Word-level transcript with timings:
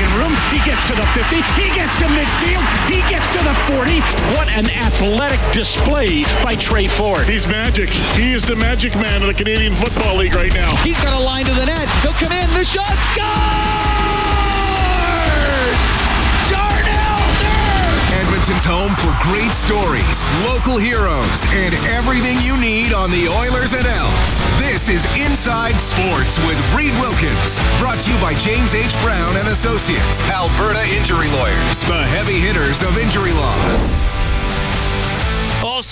second 0.00 0.18
room. 0.18 0.32
He 0.50 0.58
gets 0.64 0.86
to 0.88 0.94
the 0.94 1.06
50. 1.12 1.36
He 1.60 1.70
gets 1.74 1.98
to 1.98 2.06
midfield. 2.06 2.64
He 2.88 3.00
gets 3.08 3.28
to 3.28 3.38
the 3.38 3.54
40. 3.68 4.00
What 4.36 4.48
an 4.48 4.70
athletic 4.70 5.40
display 5.52 6.24
by 6.42 6.54
Tre 6.54 6.86
Ford. 6.86 7.26
He's 7.26 7.46
magic. 7.46 7.90
He 7.90 8.32
is 8.32 8.44
the 8.44 8.56
magic 8.56 8.94
man 8.94 9.22
of 9.22 9.28
the 9.28 9.34
Canadian 9.34 9.72
Football 9.72 10.16
League 10.16 10.34
right 10.34 10.54
now. 10.54 10.74
He's 10.76 11.00
got 11.00 11.18
a 11.18 11.24
line 11.24 11.44
to 11.44 11.52
the 11.52 11.66
net. 11.66 11.88
He'll 12.02 12.12
come 12.12 12.32
in. 12.32 12.50
The 12.50 12.64
shot 12.64 12.98
scores! 13.12 13.89
Home 18.50 18.94
for 18.96 19.14
great 19.30 19.52
stories, 19.52 20.24
local 20.44 20.76
heroes, 20.76 21.46
and 21.54 21.72
everything 21.86 22.36
you 22.42 22.58
need 22.58 22.92
on 22.92 23.10
the 23.10 23.28
Oilers 23.28 23.74
and 23.74 23.86
Elks. 23.86 24.40
This 24.58 24.88
is 24.88 25.06
Inside 25.16 25.78
Sports 25.80 26.36
with 26.44 26.58
Reid 26.74 26.92
Wilkins, 26.98 27.60
brought 27.78 28.00
to 28.00 28.10
you 28.10 28.18
by 28.18 28.34
James 28.34 28.74
H. 28.74 28.92
Brown 29.02 29.36
and 29.36 29.48
Associates, 29.48 30.20
Alberta 30.34 30.82
Injury 30.98 31.30
Lawyers, 31.38 31.82
the 31.86 32.02
heavy 32.10 32.40
hitters 32.40 32.82
of 32.82 32.98
injury 32.98 33.32
law. 33.32 34.09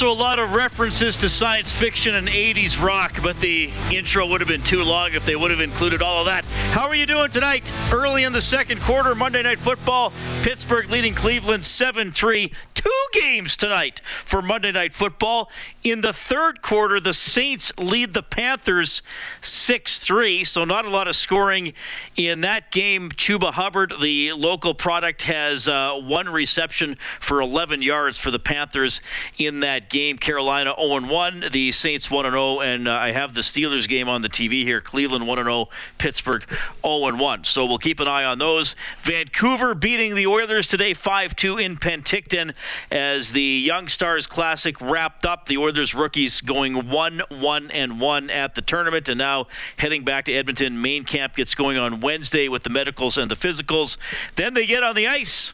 Also, 0.01 0.12
a 0.12 0.15
lot 0.15 0.38
of 0.38 0.55
references 0.55 1.16
to 1.16 1.29
science 1.29 1.73
fiction 1.73 2.15
and 2.15 2.29
80s 2.29 2.80
rock, 2.80 3.19
but 3.20 3.41
the 3.41 3.69
intro 3.91 4.29
would 4.29 4.41
have 4.41 4.47
been 4.47 4.62
too 4.62 4.84
long 4.84 5.12
if 5.12 5.27
they 5.27 5.34
would 5.34 5.51
have 5.51 5.59
included 5.59 6.02
all 6.02 6.20
of 6.20 6.27
that. 6.27 6.45
How 6.70 6.87
are 6.87 6.95
you 6.95 7.05
doing 7.05 7.33
tonight? 7.33 7.73
Early 7.91 8.23
in 8.23 8.33
the 8.33 8.41
second 8.41 8.80
quarter, 8.80 9.16
Monday 9.16 9.42
Night 9.42 9.59
Football, 9.59 10.12
Pittsburgh 10.45 10.89
leading 10.89 11.15
Cleveland 11.15 11.65
7 11.65 12.12
3 12.12 12.53
two 12.79 13.20
games 13.20 13.56
tonight 13.56 14.01
for 14.25 14.41
Monday 14.41 14.70
Night 14.70 14.95
Football. 14.95 15.51
In 15.83 16.01
the 16.01 16.12
third 16.12 16.62
quarter, 16.62 17.01
the 17.01 17.12
Saints 17.12 17.73
lead 17.77 18.15
the 18.15 18.23
Panthers 18.23 19.03
6 19.41 19.98
3, 19.98 20.45
so 20.45 20.65
not 20.65 20.84
a 20.84 20.91
lot 20.91 21.09
of 21.09 21.17
scoring 21.17 21.73
in 22.17 22.42
that 22.42 22.70
game. 22.70 23.11
Chuba 23.11 23.53
Hubbard, 23.53 23.95
the 24.01 24.33
local 24.33 24.75
product, 24.75 25.23
has 25.23 25.67
uh, 25.67 25.95
one 25.95 26.28
reception 26.28 26.97
for 27.19 27.41
11 27.41 27.83
yards 27.83 28.17
for 28.17 28.31
the 28.31 28.39
Panthers 28.39 29.00
in 29.39 29.61
that 29.61 29.88
game. 29.89 30.19
Carolina 30.19 30.75
0 30.78 31.06
1, 31.06 31.44
the 31.53 31.70
Saints 31.72 32.11
1 32.11 32.25
0, 32.25 32.61
and 32.61 32.89
uh, 32.89 32.92
I 32.92 33.12
have 33.12 33.34
the 33.34 33.41
Steelers 33.41 33.89
game 33.89 34.08
on 34.08 34.22
the 34.22 34.28
TV 34.28 34.62
here. 34.62 34.81
Cleveland 34.81 35.27
1 35.27 35.39
0, 35.39 35.69
Pittsburgh 35.98 36.44
0 36.84 37.17
1. 37.17 37.44
So 37.44 37.67
we'll 37.67 37.78
keep 37.78 38.00
an 38.00 38.09
eye 38.09 38.25
on 38.25 38.39
those. 38.39 38.75
Vancouver 39.00 39.75
beating 39.75 40.14
the 40.14 40.27
Oilers 40.27 40.66
today 40.66 40.94
5 40.94 41.36
2 41.36 41.59
in 41.59 41.77
Penticton 41.77 42.55
as 42.91 43.33
the 43.33 43.42
Young 43.42 43.89
Stars 43.89 44.27
Classic 44.27 44.81
wrapped 44.81 45.25
up. 45.25 45.47
The 45.47 45.59
Oilers 45.59 45.94
rookies 45.94 46.41
going 46.41 46.89
1 46.89 47.22
1 47.28 47.70
and 47.70 48.00
1 48.00 48.31
at 48.31 48.55
the 48.55 48.62
tournament, 48.62 49.09
and 49.09 49.19
now 49.19 49.47
heading 49.77 50.05
back 50.05 50.25
to 50.27 50.33
Edmonton. 50.33 50.81
Main 50.81 51.05
camp 51.05 51.36
gets 51.36 51.55
going 51.55 51.78
on 51.78 52.00
Wednesday 52.00 52.48
with 52.48 52.62
the 52.62 52.70
medicals 52.70 53.19
and 53.19 53.31
the 53.31 53.36
physicals. 53.36 53.97
Then 54.36 54.55
they 54.55 54.66
get 54.66 54.83
on 54.83 54.94
the 54.94 55.06
ice 55.06 55.53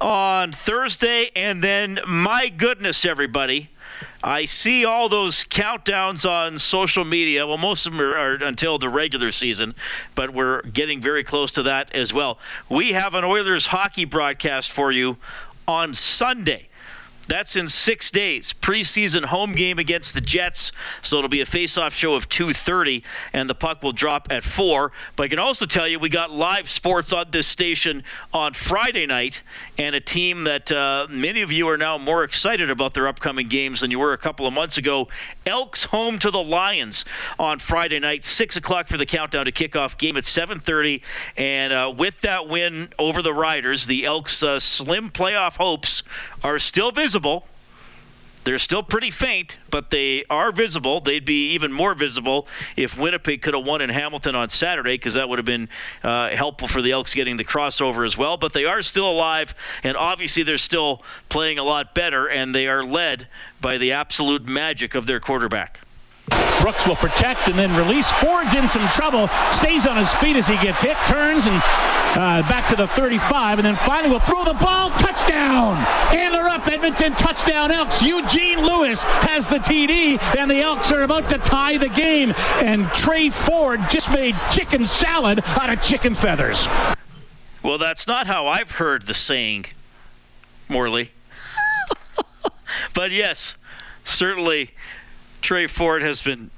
on 0.00 0.52
Thursday, 0.52 1.30
and 1.36 1.62
then, 1.62 2.00
my 2.06 2.48
goodness, 2.48 3.04
everybody. 3.04 3.68
I 4.24 4.44
see 4.44 4.84
all 4.84 5.08
those 5.08 5.44
countdowns 5.44 6.28
on 6.28 6.58
social 6.58 7.04
media. 7.04 7.46
Well, 7.46 7.58
most 7.58 7.86
of 7.86 7.92
them 7.92 8.02
are, 8.02 8.16
are, 8.16 8.34
until 8.34 8.78
the 8.78 8.88
regular 8.88 9.32
season, 9.32 9.74
but 10.14 10.30
we're 10.30 10.62
getting 10.62 11.00
very 11.00 11.24
close 11.24 11.50
to 11.52 11.62
that 11.64 11.92
as 11.92 12.12
well. 12.14 12.38
We 12.68 12.92
have 12.92 13.14
an 13.14 13.24
Oilers 13.24 13.66
hockey 13.66 14.04
broadcast 14.04 14.70
for 14.70 14.92
you 14.92 15.16
on 15.66 15.94
Sunday. 15.94 16.68
That's 17.28 17.54
in 17.54 17.68
six 17.68 18.10
days. 18.10 18.52
Preseason 18.52 19.26
home 19.26 19.54
game 19.54 19.78
against 19.78 20.14
the 20.14 20.20
Jets, 20.20 20.72
so 21.02 21.18
it'll 21.18 21.28
be 21.28 21.40
a 21.40 21.46
face-off 21.46 21.94
show 21.94 22.14
of 22.14 22.28
2:30, 22.28 23.02
and 23.32 23.48
the 23.48 23.54
puck 23.54 23.82
will 23.82 23.92
drop 23.92 24.26
at 24.30 24.42
four. 24.42 24.92
But 25.14 25.24
I 25.24 25.28
can 25.28 25.38
also 25.38 25.64
tell 25.64 25.86
you 25.86 25.98
we 25.98 26.08
got 26.08 26.32
live 26.32 26.68
sports 26.68 27.12
on 27.12 27.26
this 27.30 27.46
station 27.46 28.02
on 28.34 28.54
Friday 28.54 29.06
night, 29.06 29.42
and 29.78 29.94
a 29.94 30.00
team 30.00 30.44
that 30.44 30.72
uh, 30.72 31.06
many 31.08 31.42
of 31.42 31.52
you 31.52 31.68
are 31.68 31.78
now 31.78 31.96
more 31.96 32.24
excited 32.24 32.70
about 32.70 32.94
their 32.94 33.06
upcoming 33.06 33.46
games 33.48 33.80
than 33.80 33.90
you 33.90 34.00
were 34.00 34.12
a 34.12 34.18
couple 34.18 34.46
of 34.46 34.52
months 34.52 34.76
ago. 34.76 35.08
Elks 35.46 35.84
home 35.84 36.18
to 36.18 36.30
the 36.30 36.42
Lions 36.42 37.04
on 37.38 37.60
Friday 37.60 38.00
night, 38.00 38.24
six 38.24 38.56
o'clock 38.56 38.88
for 38.88 38.96
the 38.96 39.06
countdown 39.06 39.44
to 39.44 39.52
kickoff. 39.52 39.96
Game 39.96 40.16
at 40.16 40.24
7:30, 40.24 41.02
and 41.36 41.72
uh, 41.72 41.92
with 41.96 42.20
that 42.22 42.48
win 42.48 42.92
over 42.98 43.22
the 43.22 43.32
Riders, 43.32 43.86
the 43.86 44.04
Elks' 44.04 44.42
uh, 44.42 44.58
slim 44.58 45.08
playoff 45.08 45.56
hopes 45.56 46.02
are 46.42 46.58
still 46.58 46.90
visible. 46.90 47.46
They're 48.44 48.58
still 48.58 48.82
pretty 48.82 49.10
faint, 49.10 49.58
but 49.70 49.90
they 49.90 50.24
are 50.28 50.50
visible. 50.50 50.98
They'd 50.98 51.24
be 51.24 51.52
even 51.52 51.72
more 51.72 51.94
visible 51.94 52.48
if 52.76 52.98
Winnipeg 52.98 53.40
could 53.40 53.54
have 53.54 53.64
won 53.64 53.80
in 53.80 53.88
Hamilton 53.88 54.34
on 54.34 54.48
Saturday, 54.48 54.94
because 54.94 55.14
that 55.14 55.28
would 55.28 55.38
have 55.38 55.46
been 55.46 55.68
uh, 56.02 56.30
helpful 56.30 56.66
for 56.66 56.82
the 56.82 56.90
Elks 56.90 57.14
getting 57.14 57.36
the 57.36 57.44
crossover 57.44 58.04
as 58.04 58.18
well. 58.18 58.36
But 58.36 58.52
they 58.52 58.64
are 58.64 58.82
still 58.82 59.08
alive, 59.08 59.54
and 59.84 59.96
obviously 59.96 60.42
they're 60.42 60.56
still 60.56 61.04
playing 61.28 61.60
a 61.60 61.62
lot 61.62 61.94
better, 61.94 62.28
and 62.28 62.52
they 62.52 62.66
are 62.66 62.82
led 62.82 63.28
by 63.60 63.78
the 63.78 63.92
absolute 63.92 64.44
magic 64.48 64.96
of 64.96 65.06
their 65.06 65.20
quarterback. 65.20 65.81
Brooks 66.60 66.86
will 66.86 66.96
protect 66.96 67.48
and 67.48 67.58
then 67.58 67.74
release. 67.76 68.10
Ford's 68.10 68.54
in 68.54 68.68
some 68.68 68.86
trouble. 68.88 69.28
Stays 69.50 69.86
on 69.86 69.96
his 69.96 70.12
feet 70.14 70.36
as 70.36 70.46
he 70.46 70.56
gets 70.58 70.80
hit. 70.80 70.96
Turns 71.08 71.46
and 71.46 71.56
uh, 72.14 72.46
back 72.48 72.68
to 72.68 72.76
the 72.76 72.86
35. 72.86 73.58
And 73.58 73.66
then 73.66 73.76
finally 73.76 74.10
will 74.10 74.20
throw 74.20 74.44
the 74.44 74.54
ball. 74.54 74.90
Touchdown! 74.90 75.76
Antler 76.14 76.48
up. 76.48 76.66
Edmonton 76.68 77.12
touchdown 77.14 77.72
Elks. 77.72 78.02
Eugene 78.02 78.60
Lewis 78.60 79.02
has 79.02 79.48
the 79.48 79.58
TD. 79.58 80.22
And 80.38 80.50
the 80.50 80.60
Elks 80.60 80.92
are 80.92 81.02
about 81.02 81.28
to 81.30 81.38
tie 81.38 81.78
the 81.78 81.88
game. 81.88 82.32
And 82.56 82.88
Tre 82.92 83.30
Ford 83.30 83.80
just 83.90 84.10
made 84.10 84.36
chicken 84.52 84.84
salad 84.84 85.40
out 85.44 85.72
of 85.72 85.82
chicken 85.82 86.14
feathers. 86.14 86.68
Well, 87.62 87.78
that's 87.78 88.06
not 88.06 88.26
how 88.26 88.46
I've 88.46 88.72
heard 88.72 89.02
the 89.06 89.14
saying, 89.14 89.66
Morley. 90.68 91.10
but 92.94 93.10
yes, 93.10 93.56
certainly 94.04 94.70
Tre 95.42 95.66
Ford 95.66 96.02
has 96.02 96.22
been 96.22 96.50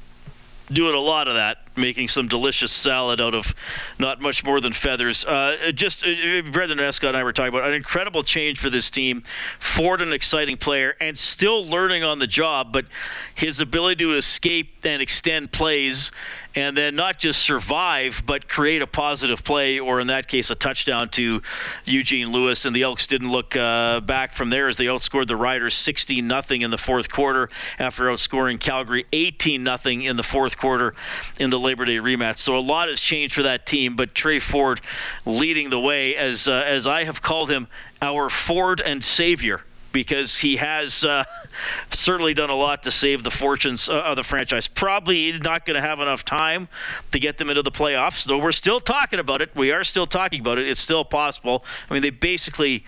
doing 0.70 0.94
a 0.94 1.00
lot 1.00 1.26
of 1.26 1.34
that, 1.34 1.63
making 1.76 2.08
some 2.08 2.28
delicious 2.28 2.72
salad 2.72 3.20
out 3.20 3.34
of 3.34 3.54
not 3.98 4.20
much 4.20 4.44
more 4.44 4.60
than 4.60 4.72
feathers. 4.72 5.24
Uh, 5.24 5.72
just 5.74 6.04
uh, 6.04 6.42
Brendan 6.50 6.80
Escott 6.80 7.08
and 7.08 7.16
I 7.16 7.24
were 7.24 7.32
talking 7.32 7.54
about 7.54 7.68
an 7.68 7.74
incredible 7.74 8.22
change 8.22 8.58
for 8.58 8.70
this 8.70 8.90
team. 8.90 9.22
Ford, 9.58 10.00
an 10.00 10.12
exciting 10.12 10.56
player, 10.56 10.96
and 11.00 11.18
still 11.18 11.64
learning 11.64 12.04
on 12.04 12.18
the 12.18 12.26
job, 12.26 12.72
but 12.72 12.86
his 13.34 13.60
ability 13.60 14.04
to 14.04 14.12
escape 14.12 14.84
and 14.84 15.00
extend 15.00 15.52
plays 15.52 16.10
and 16.56 16.76
then 16.76 16.94
not 16.94 17.18
just 17.18 17.42
survive, 17.42 18.22
but 18.26 18.48
create 18.48 18.80
a 18.80 18.86
positive 18.86 19.42
play, 19.42 19.80
or 19.80 20.00
in 20.00 20.06
that 20.06 20.28
case, 20.28 20.50
a 20.50 20.54
touchdown 20.54 21.08
to 21.10 21.42
Eugene 21.84 22.30
Lewis. 22.30 22.64
And 22.64 22.74
the 22.74 22.82
Elks 22.82 23.06
didn't 23.06 23.30
look 23.30 23.56
uh, 23.56 24.00
back 24.00 24.32
from 24.32 24.50
there 24.50 24.68
as 24.68 24.76
they 24.76 24.86
outscored 24.86 25.26
the 25.26 25.36
Riders 25.36 25.74
16 25.74 26.28
0 26.28 26.42
in 26.50 26.70
the 26.70 26.78
fourth 26.78 27.10
quarter 27.10 27.48
after 27.78 28.04
outscoring 28.04 28.60
Calgary 28.60 29.04
18 29.12 29.64
0 29.64 29.78
in 29.84 30.16
the 30.16 30.22
fourth 30.22 30.56
quarter 30.56 30.94
in 31.40 31.50
the 31.50 31.58
Labor 31.64 31.84
Day 31.84 31.96
rematch. 31.96 32.36
So 32.36 32.56
a 32.56 32.60
lot 32.60 32.88
has 32.88 33.00
changed 33.00 33.34
for 33.34 33.42
that 33.42 33.66
team, 33.66 33.96
but 33.96 34.14
Tre 34.14 34.38
Ford 34.38 34.80
leading 35.26 35.70
the 35.70 35.80
way, 35.80 36.14
as, 36.14 36.46
uh, 36.46 36.62
as 36.66 36.86
I 36.86 37.04
have 37.04 37.22
called 37.22 37.50
him, 37.50 37.66
our 38.00 38.30
Ford 38.30 38.80
and 38.80 39.02
Savior 39.02 39.62
because 39.94 40.38
he 40.38 40.56
has 40.56 41.04
uh, 41.04 41.24
certainly 41.90 42.34
done 42.34 42.50
a 42.50 42.54
lot 42.54 42.82
to 42.82 42.90
save 42.90 43.22
the 43.22 43.30
fortunes 43.30 43.88
uh, 43.88 44.02
of 44.02 44.16
the 44.16 44.22
franchise. 44.22 44.68
Probably 44.68 45.32
not 45.38 45.64
going 45.64 45.76
to 45.76 45.80
have 45.80 46.00
enough 46.00 46.24
time 46.24 46.68
to 47.12 47.18
get 47.18 47.38
them 47.38 47.48
into 47.48 47.62
the 47.62 47.70
playoffs, 47.70 48.26
though 48.26 48.38
we're 48.38 48.52
still 48.52 48.80
talking 48.80 49.18
about 49.18 49.40
it. 49.40 49.54
We 49.54 49.70
are 49.70 49.84
still 49.84 50.06
talking 50.06 50.40
about 50.40 50.58
it. 50.58 50.68
It's 50.68 50.80
still 50.80 51.04
possible. 51.04 51.64
I 51.88 51.94
mean, 51.94 52.02
they 52.02 52.10
basically 52.10 52.84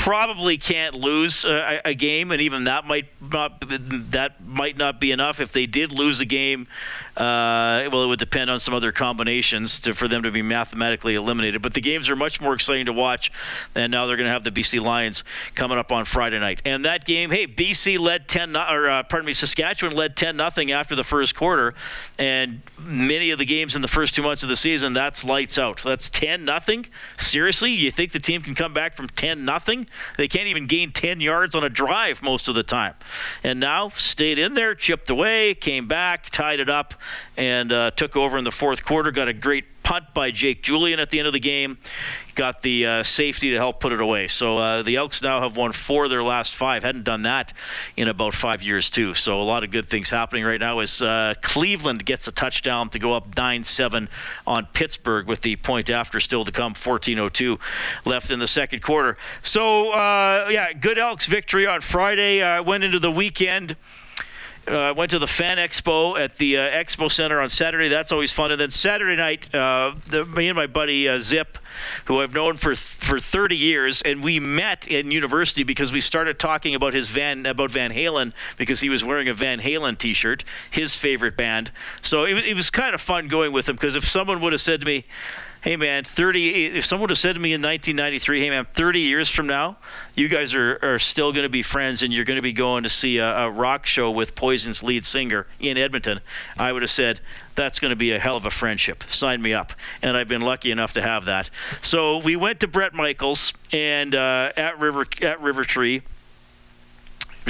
probably 0.00 0.56
can't 0.56 0.94
lose 0.94 1.44
a, 1.44 1.80
a, 1.84 1.94
game, 1.94 2.30
and 2.32 2.40
even 2.40 2.64
that 2.64 2.86
might 2.86 3.06
not 3.20 3.62
that 4.10 4.42
might 4.42 4.78
not 4.78 4.98
be 4.98 5.12
enough. 5.12 5.40
If 5.40 5.52
they 5.52 5.66
did 5.66 5.92
lose 5.92 6.20
a 6.20 6.24
game, 6.24 6.68
uh, 7.16 7.88
well, 7.92 8.04
it 8.04 8.06
would 8.06 8.18
depend 8.18 8.50
on 8.50 8.58
some 8.58 8.74
other 8.74 8.92
combinations 8.92 9.80
to, 9.82 9.94
for 9.94 10.08
them 10.08 10.22
to 10.22 10.30
be 10.30 10.42
mathematically 10.42 11.14
eliminated. 11.14 11.62
But 11.62 11.74
the 11.74 11.80
games 11.80 12.08
are 12.08 12.16
much 12.16 12.40
more 12.40 12.54
exciting 12.54 12.86
to 12.86 12.92
watch, 12.92 13.30
and 13.74 13.90
now 13.90 14.06
they're 14.06 14.16
going 14.16 14.26
to 14.26 14.32
have 14.32 14.44
the 14.44 14.50
BC 14.50 14.80
Lions 14.80 15.24
coming 15.54 15.78
up 15.78 15.92
on 15.92 16.04
Friday 16.04 16.38
night. 16.38 16.62
And 16.64 16.84
that 16.84 17.04
game, 17.04 17.30
hey, 17.30 17.46
BC 17.46 17.98
led 17.98 18.28
ten, 18.28 18.56
or 18.56 18.88
uh, 18.88 19.02
pardon 19.02 19.26
me, 19.26 19.32
Saskatchewan 19.32 19.94
led 19.96 20.16
ten 20.16 20.36
nothing 20.36 20.72
after 20.72 20.94
the 20.94 21.04
first 21.04 21.34
quarter, 21.34 21.74
and 22.18 22.62
many 22.78 23.30
of 23.30 23.38
the 23.38 23.44
games 23.44 23.76
in 23.76 23.82
the 23.82 23.88
first 23.88 24.14
two 24.14 24.22
months 24.22 24.42
of 24.42 24.48
the 24.48 24.56
season, 24.56 24.92
that's 24.92 25.24
lights 25.24 25.58
out. 25.58 25.82
That's 25.82 26.08
ten 26.08 26.44
nothing. 26.44 26.86
Seriously, 27.18 27.72
you 27.72 27.90
think 27.90 28.12
the 28.12 28.18
team 28.18 28.42
can 28.42 28.54
come 28.54 28.72
back 28.72 28.94
from 28.94 29.08
ten 29.08 29.44
nothing? 29.44 29.86
They 30.16 30.28
can't 30.28 30.46
even 30.48 30.66
gain 30.66 30.92
10 30.92 31.20
yards 31.20 31.54
on 31.54 31.64
a 31.64 31.68
drive 31.68 32.22
most 32.22 32.48
of 32.48 32.54
the 32.54 32.62
time. 32.62 32.94
And 33.42 33.60
now 33.60 33.88
stayed 33.88 34.38
in 34.38 34.54
there, 34.54 34.74
chipped 34.74 35.10
away, 35.10 35.54
came 35.54 35.88
back, 35.88 36.30
tied 36.30 36.60
it 36.60 36.70
up, 36.70 36.94
and 37.36 37.72
uh, 37.72 37.90
took 37.92 38.16
over 38.16 38.38
in 38.38 38.44
the 38.44 38.50
fourth 38.50 38.84
quarter. 38.84 39.10
Got 39.10 39.28
a 39.28 39.32
great 39.32 39.64
punt 39.82 40.06
by 40.14 40.30
Jake 40.30 40.62
Julien 40.62 41.00
at 41.00 41.10
the 41.10 41.18
end 41.18 41.26
of 41.26 41.32
the 41.32 41.40
game 41.40 41.78
got 42.40 42.62
the 42.62 42.86
uh, 42.86 43.02
safety 43.02 43.50
to 43.50 43.56
help 43.56 43.80
put 43.80 43.92
it 43.92 44.00
away. 44.00 44.26
So 44.26 44.56
uh, 44.56 44.82
the 44.82 44.96
Elks 44.96 45.22
now 45.22 45.42
have 45.42 45.58
won 45.58 45.72
four 45.72 46.04
of 46.04 46.10
their 46.10 46.22
last 46.22 46.54
five. 46.54 46.82
Hadn't 46.82 47.04
done 47.04 47.20
that 47.22 47.52
in 47.98 48.08
about 48.08 48.32
five 48.32 48.62
years 48.62 48.88
too. 48.88 49.12
So 49.12 49.38
a 49.38 49.42
lot 49.42 49.62
of 49.62 49.70
good 49.70 49.90
things 49.90 50.08
happening 50.08 50.44
right 50.44 50.58
now. 50.58 50.78
As 50.78 51.02
uh, 51.02 51.34
Cleveland 51.42 52.06
gets 52.06 52.28
a 52.28 52.32
touchdown 52.32 52.88
to 52.90 52.98
go 52.98 53.12
up 53.12 53.36
nine-seven 53.36 54.08
on 54.46 54.66
Pittsburgh 54.72 55.26
with 55.26 55.42
the 55.42 55.56
point 55.56 55.90
after 55.90 56.18
still 56.18 56.44
to 56.44 56.50
come. 56.50 56.72
14:02 56.72 57.58
left 58.06 58.30
in 58.30 58.38
the 58.38 58.46
second 58.46 58.80
quarter. 58.80 59.18
So 59.42 59.92
uh, 59.92 60.48
yeah, 60.50 60.72
good 60.72 60.96
Elks 60.96 61.26
victory 61.26 61.66
on 61.66 61.82
Friday. 61.82 62.40
Uh, 62.40 62.62
went 62.62 62.84
into 62.84 62.98
the 62.98 63.10
weekend. 63.10 63.76
I 64.66 64.90
uh, 64.90 64.94
went 64.94 65.10
to 65.10 65.18
the 65.18 65.26
Fan 65.26 65.56
Expo 65.56 66.18
at 66.18 66.36
the 66.36 66.58
uh, 66.58 66.70
Expo 66.70 67.10
Center 67.10 67.40
on 67.40 67.50
Saturday. 67.50 67.88
That's 67.88 68.12
always 68.12 68.32
fun. 68.32 68.52
And 68.52 68.60
then 68.60 68.70
Saturday 68.70 69.16
night, 69.16 69.52
uh, 69.54 69.94
the, 70.10 70.26
me 70.26 70.48
and 70.48 70.56
my 70.56 70.66
buddy 70.66 71.08
uh, 71.08 71.18
Zip, 71.18 71.58
who 72.04 72.20
I've 72.20 72.34
known 72.34 72.56
for 72.56 72.74
for 72.74 73.18
30 73.18 73.56
years, 73.56 74.02
and 74.02 74.22
we 74.22 74.38
met 74.38 74.86
in 74.86 75.10
university 75.10 75.62
because 75.62 75.92
we 75.92 76.00
started 76.00 76.38
talking 76.38 76.74
about 76.74 76.92
his 76.92 77.08
Van 77.08 77.46
about 77.46 77.70
Van 77.70 77.90
Halen 77.90 78.32
because 78.56 78.80
he 78.80 78.88
was 78.88 79.02
wearing 79.02 79.28
a 79.28 79.34
Van 79.34 79.60
Halen 79.60 79.96
T-shirt, 79.96 80.44
his 80.70 80.94
favorite 80.94 81.36
band. 81.36 81.72
So 82.02 82.24
it, 82.24 82.36
it 82.38 82.54
was 82.54 82.70
kind 82.70 82.94
of 82.94 83.00
fun 83.00 83.28
going 83.28 83.52
with 83.52 83.68
him 83.68 83.76
because 83.76 83.96
if 83.96 84.04
someone 84.04 84.40
would 84.42 84.52
have 84.52 84.60
said 84.60 84.80
to 84.80 84.86
me, 84.86 85.04
hey 85.62 85.76
man, 85.76 86.04
30. 86.04 86.76
If 86.76 86.84
someone 86.84 87.02
would 87.02 87.10
have 87.10 87.18
said 87.18 87.34
to 87.34 87.40
me 87.40 87.52
in 87.52 87.60
1993, 87.60 88.40
hey 88.40 88.50
man, 88.50 88.66
30 88.72 89.00
years 89.00 89.30
from 89.30 89.46
now, 89.46 89.76
you 90.14 90.28
guys 90.28 90.54
are, 90.54 90.78
are 90.82 90.98
still 90.98 91.32
going 91.32 91.42
to 91.42 91.50
be 91.50 91.62
friends 91.62 92.02
and 92.02 92.12
you're 92.12 92.24
going 92.24 92.38
to 92.38 92.42
be 92.42 92.52
going 92.52 92.82
to 92.82 92.88
see 92.88 93.18
a, 93.18 93.44
a, 93.44 93.50
rock 93.50 93.84
show 93.86 94.10
with 94.10 94.34
Poison's 94.34 94.82
lead 94.82 95.04
singer 95.04 95.46
in 95.58 95.76
Edmonton, 95.76 96.20
I 96.58 96.72
would 96.72 96.82
have 96.82 96.90
said 96.90 97.20
that's 97.54 97.78
going 97.78 97.90
to 97.90 97.96
be 97.96 98.12
a 98.12 98.18
hell 98.18 98.36
of 98.36 98.46
a 98.46 98.50
friendship. 98.50 99.04
Sign 99.10 99.42
me 99.42 99.52
up. 99.52 99.72
And 100.02 100.16
I've 100.16 100.28
been 100.28 100.42
lucky 100.42 100.70
enough 100.70 100.94
to 100.94 101.02
have 101.02 101.26
that. 101.26 101.50
So 101.82 102.18
we 102.18 102.36
went 102.36 102.60
to 102.60 102.68
Bret 102.68 102.94
Michaels 102.94 103.52
and 103.72 104.14
uh, 104.14 104.52
at 104.56 104.78
River 104.78 105.04
at 105.20 105.40
River 105.40 105.62
Tree 105.62 106.02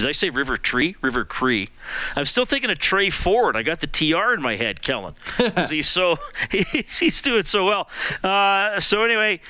did 0.01 0.09
I 0.09 0.13
say 0.13 0.31
River 0.31 0.57
Tree? 0.57 0.97
River 1.03 1.25
Cree. 1.25 1.69
I'm 2.17 2.25
still 2.25 2.45
thinking 2.45 2.71
of 2.71 2.79
Tre 2.79 3.11
Ford. 3.11 3.57
I 3.57 3.63
got 3.63 3.81
the 3.81 3.87
TR 3.87 4.35
in 4.35 4.43
my 4.43 4.57
head, 4.57 4.83
Kellen. 4.83 5.15
Because 5.37 5.71
he's 5.71 5.89
so 5.89 6.19
he's, 6.51 6.99
he's 7.01 7.23
doing 7.23 7.45
so 7.45 7.65
well. 7.67 7.89
Uh, 8.23 8.79
so 8.81 9.05
anyway, 9.05 9.41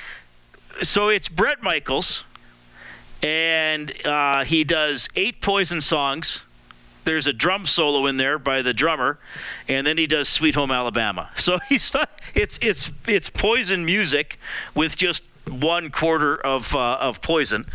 so 0.83 1.09
it's 1.09 1.29
Bret 1.29 1.63
Michaels, 1.63 2.25
and 3.23 3.95
uh, 4.07 4.45
he 4.45 4.65
does 4.65 5.09
eight 5.17 5.41
Poison 5.41 5.81
songs. 5.81 6.43
There's 7.05 7.27
a 7.27 7.33
drum 7.33 7.67
solo 7.67 8.07
in 8.07 8.19
there 8.19 8.39
by 8.39 8.63
the 8.63 8.75
drummer, 8.75 9.19
and 9.69 9.87
then 9.87 9.99
he 9.99 10.07
does 10.07 10.29
"Sweet 10.29 10.55
Home 10.55 10.71
Alabama." 10.71 11.31
So 11.37 11.59
he's 11.69 11.95
it's 12.35 12.59
it's 12.63 12.91
it's 13.07 13.31
Poison 13.31 13.85
music 13.85 14.39
with 14.75 14.97
just 14.97 15.25
one 15.49 15.91
quarter 15.91 16.35
of 16.35 16.75
uh, 16.75 16.99
of 17.01 17.21
Poison, 17.21 17.67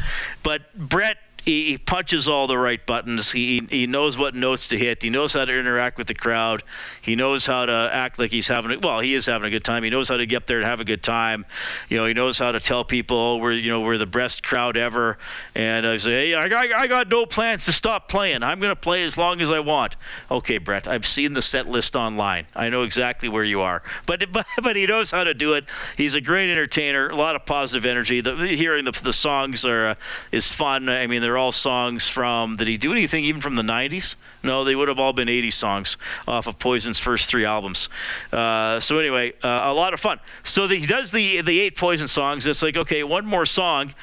but 0.44 0.74
Bret 0.76 1.18
he, 1.46 1.66
he, 1.66 1.78
punches 1.78 2.28
all 2.28 2.48
the 2.48 2.58
right 2.58 2.84
buttons. 2.86 3.32
He, 3.32 3.66
he 3.70 3.86
knows 3.88 4.18
what 4.18 4.34
notes 4.34 4.68
to 4.68 4.78
hit. 4.78 5.04
He 5.04 5.10
knows 5.10 5.34
how 5.34 5.46
to 5.46 5.54
interact 5.54 5.98
with 5.98 6.08
the 6.08 6.16
crowd. 6.16 6.64
He 7.02 7.16
knows 7.16 7.46
how 7.46 7.66
to 7.66 7.90
act 7.94 8.18
like 8.18 8.32
he's 8.32 8.48
having 8.48 8.72
a, 8.72 8.80
well, 8.80 9.00
he 9.00 9.14
is 9.14 9.26
having 9.26 9.48
a 9.48 9.50
good 9.52 9.64
time. 9.64 9.84
He 9.84 9.90
knows 9.90 10.10
how 10.10 10.18
to 10.18 10.26
get 10.26 10.38
up 10.38 10.46
there 10.48 10.58
and 10.58 10.66
have 10.66 10.80
a 10.80 10.86
good 10.86 11.04
time. 11.04 11.46
You 11.90 11.98
know, 11.98 12.06
he 12.06 12.14
knows 12.14 12.40
how 12.40 12.52
to 12.52 12.60
tell 12.60 12.84
people 12.84 13.16
oh, 13.26 13.38
we're 13.38 13.54
you 13.54 13.70
know 13.70 13.82
we're 13.82 13.98
the 13.98 14.06
best 14.06 14.44
crowd 14.44 14.78
ever. 14.78 15.18
And 15.54 15.86
I 15.86 15.98
say, 15.98 16.30
hey, 16.30 16.36
I 16.36 16.48
got, 16.48 16.66
I 16.66 16.88
got 16.88 17.10
no 17.10 17.26
plans 17.26 17.66
to 17.66 17.74
stop 17.74 18.10
playing. 18.10 18.44
I'm 18.44 18.60
going 18.60 18.72
to 18.72 18.80
play 18.80 19.04
as 19.04 19.18
long 19.18 19.42
as 19.42 19.50
I 19.50 19.60
want. 19.60 19.96
Okay, 20.30 20.58
Bret, 20.58 20.88
I've 20.88 21.06
seen 21.06 21.34
the 21.34 21.42
set 21.42 21.68
list 21.68 21.96
online. 21.96 22.48
I 22.56 22.70
know 22.70 22.84
exactly 22.84 23.30
where 23.30 23.44
you 23.44 23.62
are. 23.62 23.82
But 24.06 24.32
but, 24.32 24.46
but 24.62 24.76
he 24.76 24.86
knows 24.86 25.12
how 25.12 25.24
to 25.24 25.34
do 25.34 25.54
it. 25.54 25.66
He's 25.98 26.16
a 26.16 26.22
great 26.22 26.52
entertainer. 26.52 27.10
A 27.10 27.16
lot 27.16 27.36
of 27.36 27.46
positive 27.46 27.86
energy. 27.86 28.22
The, 28.22 28.36
hearing 28.48 28.86
the, 28.86 28.92
the 28.92 29.14
songs 29.14 29.66
are 29.66 29.88
uh, 29.88 29.96
is 30.32 30.52
fun. 30.52 30.90
I 30.90 31.08
mean, 31.08 31.22
they're 31.22 31.35
they're 31.36 31.42
all 31.42 31.52
songs 31.52 32.08
from. 32.08 32.56
Did 32.56 32.70
he 32.70 32.78
do 32.78 32.94
anything 32.94 33.26
even 33.26 33.42
from 33.42 33.56
the 33.56 33.62
'90s? 33.62 34.16
No, 34.42 34.64
they 34.64 34.74
would 34.74 34.88
have 34.88 35.00
all 35.00 35.12
been 35.12 35.28
'80s 35.28 35.52
songs 35.52 35.98
off 36.30 36.48
of 36.48 36.58
Poison's 36.60 36.98
first 36.98 37.30
three 37.30 37.44
albums. 37.44 37.90
Uh, 38.32 38.80
so 38.80 38.98
anyway, 39.00 39.34
uh, 39.44 39.64
a 39.64 39.74
lot 39.74 39.94
of 39.94 40.00
fun. 40.00 40.22
So 40.44 40.66
the, 40.66 40.78
he 40.78 40.86
does 40.86 41.12
the 41.12 41.42
the 41.42 41.60
eight 41.60 41.76
Poison 41.76 42.08
songs. 42.08 42.48
It's 42.48 42.64
like 42.64 42.78
okay, 42.78 43.04
one 43.04 43.26
more 43.26 43.46
song 43.46 43.94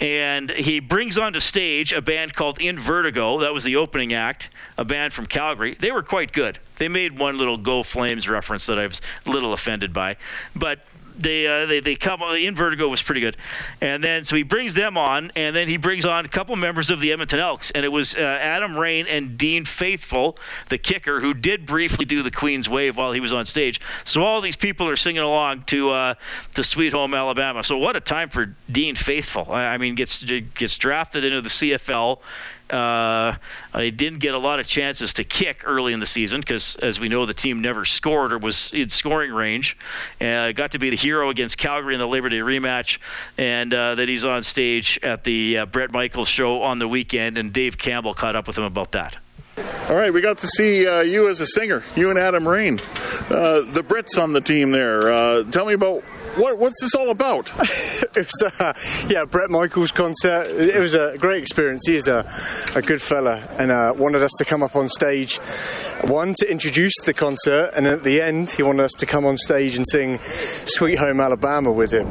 and 0.00 0.50
he 0.50 0.80
brings 0.80 1.16
onto 1.16 1.40
stage 1.40 1.92
a 1.92 2.02
band 2.02 2.34
called 2.34 2.60
In 2.60 2.78
Vertigo. 2.78 3.38
That 3.38 3.54
was 3.54 3.64
the 3.64 3.76
opening 3.76 4.12
act, 4.12 4.50
a 4.76 4.84
band 4.84 5.12
from 5.12 5.24
Calgary. 5.24 5.76
They 5.78 5.92
were 5.92 6.02
quite 6.02 6.32
good. 6.32 6.58
They 6.78 6.88
made 6.88 7.16
one 7.18 7.38
little 7.38 7.56
Go 7.56 7.82
Flames 7.84 8.28
reference 8.28 8.66
that 8.66 8.78
I 8.78 8.86
was 8.86 9.00
a 9.24 9.30
little 9.30 9.52
offended 9.52 9.92
by, 9.92 10.16
but 10.54 10.80
they 11.18 11.46
uh, 11.46 11.66
they 11.66 11.80
they 11.80 11.94
come 11.94 12.22
in 12.22 12.54
Vertigo 12.54 12.88
was 12.88 13.02
pretty 13.02 13.20
good, 13.20 13.36
and 13.80 14.02
then 14.02 14.24
so 14.24 14.36
he 14.36 14.42
brings 14.42 14.74
them 14.74 14.96
on, 14.96 15.30
and 15.36 15.54
then 15.54 15.68
he 15.68 15.76
brings 15.76 16.04
on 16.04 16.24
a 16.24 16.28
couple 16.28 16.56
members 16.56 16.90
of 16.90 17.00
the 17.00 17.12
Edmonton 17.12 17.38
Elks, 17.38 17.70
and 17.70 17.84
it 17.84 17.90
was 17.90 18.16
uh, 18.16 18.20
Adam 18.20 18.76
Rain 18.76 19.06
and 19.06 19.38
Dean 19.38 19.64
Faithfull, 19.64 20.36
the 20.68 20.78
kicker, 20.78 21.20
who 21.20 21.34
did 21.34 21.66
briefly 21.66 22.04
do 22.04 22.22
the 22.22 22.30
Queen's 22.30 22.68
Wave 22.68 22.96
while 22.96 23.12
he 23.12 23.20
was 23.20 23.32
on 23.32 23.44
stage. 23.44 23.80
So 24.04 24.24
all 24.24 24.40
these 24.40 24.56
people 24.56 24.88
are 24.88 24.96
singing 24.96 25.22
along 25.22 25.64
to 25.64 25.90
uh, 25.90 26.14
Sweet 26.54 26.92
Home 26.92 27.14
Alabama. 27.14 27.62
So 27.62 27.78
what 27.78 27.94
a 27.94 28.00
time 28.00 28.28
for 28.28 28.54
Dean 28.70 28.96
Faithfull. 28.96 29.52
I 29.52 29.78
mean, 29.78 29.94
gets 29.94 30.22
gets 30.22 30.76
drafted 30.78 31.24
into 31.24 31.40
the 31.40 31.48
CFL 31.48 32.18
uh, 32.70 33.36
I 33.74 33.90
didn't 33.90 34.20
get 34.20 34.34
a 34.34 34.38
lot 34.38 34.60
of 34.60 34.66
chances 34.66 35.12
to 35.14 35.24
kick 35.24 35.62
early 35.64 35.92
in 35.92 36.00
the 36.00 36.06
season 36.06 36.40
because, 36.40 36.76
as 36.76 36.98
we 36.98 37.08
know, 37.08 37.26
the 37.26 37.34
team 37.34 37.60
never 37.60 37.84
scored 37.84 38.32
or 38.32 38.38
was 38.38 38.72
in 38.72 38.88
scoring 38.88 39.32
range. 39.32 39.76
Uh, 40.20 40.52
got 40.52 40.72
to 40.72 40.78
be 40.78 40.90
the 40.90 40.96
hero 40.96 41.28
against 41.28 41.58
Calgary 41.58 41.94
in 41.94 42.00
the 42.00 42.08
Labor 42.08 42.28
Day 42.28 42.38
rematch, 42.38 42.98
and 43.36 43.72
uh, 43.74 43.94
that 43.96 44.08
he's 44.08 44.24
on 44.24 44.42
stage 44.42 44.98
at 45.02 45.24
the 45.24 45.58
uh, 45.58 45.66
Bret 45.66 45.92
Michaels 45.92 46.28
show 46.28 46.62
on 46.62 46.78
the 46.78 46.88
weekend, 46.88 47.36
and 47.38 47.52
Dave 47.52 47.76
Campbell 47.76 48.14
caught 48.14 48.36
up 48.36 48.46
with 48.46 48.56
him 48.56 48.64
about 48.64 48.92
that. 48.92 49.18
All 49.88 49.94
right, 49.94 50.12
we 50.12 50.20
got 50.20 50.38
to 50.38 50.46
see 50.46 50.88
uh, 50.88 51.00
you 51.00 51.28
as 51.28 51.40
a 51.40 51.46
singer, 51.46 51.84
you 51.94 52.10
and 52.10 52.18
Adam 52.18 52.48
Rain, 52.48 52.80
uh, 53.30 53.60
the 53.60 53.84
Brits 53.86 54.20
on 54.20 54.32
the 54.32 54.40
team 54.40 54.70
there. 54.72 55.12
Uh, 55.12 55.44
tell 55.44 55.66
me 55.66 55.74
about 55.74 56.02
what, 56.36 56.58
what's 56.58 56.80
this 56.80 56.94
all 56.94 57.10
about? 57.10 57.48
it 57.58 58.16
was, 58.16 58.52
uh, 58.58 58.72
yeah, 59.08 59.24
Bret 59.24 59.50
Michaels 59.50 59.90
concert. 59.90 60.46
It 60.48 60.78
was 60.78 60.94
a 60.94 61.16
great 61.18 61.40
experience. 61.40 61.82
He 61.86 61.96
is 61.96 62.06
a, 62.06 62.26
a 62.74 62.82
good 62.82 63.00
fella 63.00 63.46
and 63.58 63.70
uh, 63.70 63.94
wanted 63.96 64.22
us 64.22 64.32
to 64.38 64.44
come 64.44 64.62
up 64.62 64.76
on 64.76 64.88
stage. 64.88 65.38
One, 66.04 66.34
to 66.34 66.50
introduce 66.50 66.94
the 67.04 67.14
concert, 67.14 67.70
and 67.74 67.86
at 67.86 68.02
the 68.02 68.20
end, 68.20 68.50
he 68.50 68.62
wanted 68.62 68.84
us 68.84 68.92
to 68.98 69.06
come 69.06 69.24
on 69.24 69.36
stage 69.38 69.76
and 69.76 69.86
sing 69.88 70.18
Sweet 70.22 70.98
Home 70.98 71.20
Alabama 71.20 71.72
with 71.72 71.92
him. 71.92 72.08